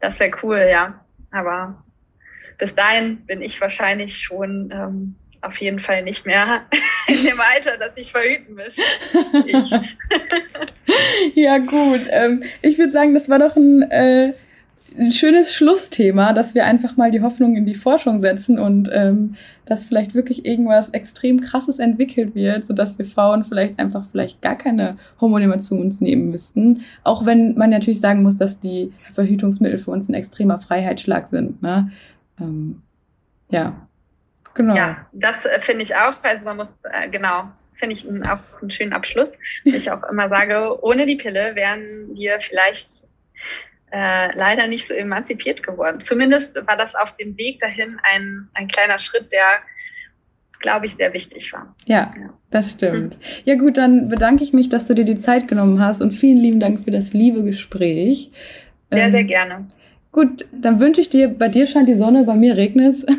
das 0.00 0.18
wäre 0.20 0.32
cool, 0.42 0.68
ja. 0.70 1.00
Aber 1.30 1.82
bis 2.58 2.74
dahin 2.74 3.24
bin 3.24 3.40
ich 3.40 3.60
wahrscheinlich 3.60 4.18
schon 4.18 4.70
ähm, 4.72 5.14
auf 5.40 5.56
jeden 5.58 5.80
Fall 5.80 6.02
nicht 6.02 6.26
mehr 6.26 6.66
in 7.06 7.24
dem 7.24 7.40
Alter, 7.40 7.78
dass 7.78 7.96
ich 7.96 8.12
verhüten 8.12 8.54
müsste. 8.54 8.82
ja, 11.34 11.58
gut. 11.58 12.06
Ähm, 12.10 12.42
ich 12.62 12.78
würde 12.78 12.92
sagen, 12.92 13.14
das 13.14 13.28
war 13.28 13.38
doch 13.38 13.56
ein, 13.56 13.82
äh, 13.90 14.32
ein, 14.98 15.12
schönes 15.12 15.54
Schlussthema, 15.54 16.32
dass 16.32 16.54
wir 16.54 16.66
einfach 16.66 16.96
mal 16.96 17.10
die 17.10 17.22
Hoffnung 17.22 17.56
in 17.56 17.66
die 17.66 17.74
Forschung 17.74 18.20
setzen 18.20 18.58
und 18.58 18.90
ähm, 18.92 19.36
dass 19.64 19.84
vielleicht 19.84 20.14
wirklich 20.14 20.44
irgendwas 20.44 20.90
extrem 20.90 21.40
Krasses 21.40 21.78
entwickelt 21.78 22.34
wird, 22.34 22.66
sodass 22.66 22.98
wir 22.98 23.06
Frauen 23.06 23.44
vielleicht 23.44 23.78
einfach 23.78 24.04
vielleicht 24.04 24.42
gar 24.42 24.56
keine 24.56 24.96
Hormone 25.20 25.48
mehr 25.48 25.58
zu 25.58 25.76
uns 25.76 26.00
nehmen 26.00 26.30
müssten. 26.30 26.82
Auch 27.04 27.24
wenn 27.24 27.56
man 27.56 27.70
natürlich 27.70 28.00
sagen 28.00 28.22
muss, 28.22 28.36
dass 28.36 28.60
die 28.60 28.92
Verhütungsmittel 29.12 29.78
für 29.78 29.90
uns 29.90 30.08
ein 30.08 30.14
extremer 30.14 30.58
Freiheitsschlag 30.58 31.26
sind. 31.26 31.62
Ne? 31.62 31.90
Ähm, 32.40 32.82
ja. 33.50 33.74
Genau. 34.54 34.74
Ja, 34.74 35.06
das 35.12 35.46
äh, 35.46 35.60
finde 35.60 35.84
ich 35.84 35.94
auch. 35.94 36.12
Also 36.22 36.44
man 36.44 36.58
muss, 36.58 36.68
äh, 36.82 37.08
genau, 37.08 37.44
finde 37.74 37.96
ich 37.96 38.06
auch 38.28 38.60
einen 38.60 38.70
schönen 38.70 38.92
Abschluss. 38.92 39.28
ich 39.64 39.90
auch 39.90 40.02
immer 40.04 40.28
sage, 40.28 40.82
ohne 40.82 41.06
die 41.06 41.16
Pille 41.16 41.54
wären 41.54 42.14
wir 42.14 42.40
vielleicht 42.40 42.88
äh, 43.92 44.34
leider 44.36 44.66
nicht 44.66 44.88
so 44.88 44.94
emanzipiert 44.94 45.62
geworden. 45.62 46.02
Zumindest 46.02 46.54
war 46.66 46.76
das 46.76 46.94
auf 46.94 47.16
dem 47.16 47.36
Weg 47.36 47.60
dahin 47.60 47.98
ein, 48.02 48.48
ein 48.54 48.68
kleiner 48.68 48.98
Schritt, 48.98 49.30
der, 49.32 49.60
glaube 50.60 50.86
ich, 50.86 50.94
sehr 50.94 51.12
wichtig 51.12 51.52
war. 51.52 51.74
Ja, 51.86 52.12
ja. 52.18 52.30
das 52.50 52.70
stimmt. 52.70 53.14
Hm. 53.14 53.20
Ja 53.44 53.54
gut, 53.56 53.76
dann 53.76 54.08
bedanke 54.08 54.44
ich 54.44 54.52
mich, 54.52 54.68
dass 54.68 54.88
du 54.88 54.94
dir 54.94 55.04
die 55.04 55.18
Zeit 55.18 55.46
genommen 55.48 55.80
hast 55.80 56.00
und 56.00 56.12
vielen 56.12 56.38
lieben 56.38 56.60
Dank 56.60 56.84
für 56.84 56.90
das 56.90 57.12
liebe 57.12 57.42
Gespräch. 57.42 58.30
Sehr, 58.90 59.06
ähm, 59.06 59.12
sehr 59.12 59.24
gerne. 59.24 59.68
Gut, 60.10 60.46
dann 60.52 60.80
wünsche 60.80 61.00
ich 61.00 61.10
dir, 61.10 61.28
bei 61.28 61.48
dir 61.48 61.66
scheint 61.66 61.88
die 61.88 61.94
Sonne, 61.94 62.24
bei 62.24 62.34
mir 62.34 62.56
regnet 62.56 62.94
es. 62.94 63.06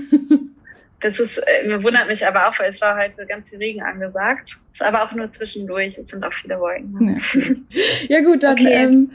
Das 1.03 1.19
ist, 1.19 1.37
äh, 1.37 1.83
wundert 1.83 2.07
mich 2.07 2.25
aber 2.25 2.47
auch, 2.47 2.57
weil 2.57 2.71
es 2.71 2.79
war 2.79 2.97
heute 2.97 3.25
ganz 3.27 3.49
viel 3.49 3.57
Regen 3.57 3.81
angesagt. 3.81 4.57
Ist 4.71 4.81
aber 4.81 5.03
auch 5.03 5.11
nur 5.11 5.31
zwischendurch. 5.33 5.97
Es 5.97 6.07
sind 6.07 6.23
auch 6.23 6.33
viele 6.33 6.57
Wolken. 6.59 7.21
Ja. 8.07 8.17
ja. 8.17 8.21
gut, 8.21 8.41
dann 8.41 8.53
okay. 8.53 8.71
ähm, 8.71 9.11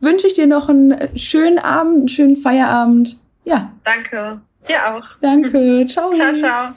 wünsche 0.00 0.28
ich 0.28 0.34
dir 0.34 0.46
noch 0.46 0.68
einen 0.68 1.18
schönen 1.18 1.58
Abend, 1.58 1.98
einen 1.98 2.08
schönen 2.08 2.36
Feierabend. 2.36 3.18
Ja. 3.44 3.72
Danke. 3.84 4.40
Dir 4.68 4.94
auch. 4.94 5.04
Danke. 5.20 5.84
Ciao. 5.88 6.12
Ciao, 6.12 6.34
ciao. 6.34 6.74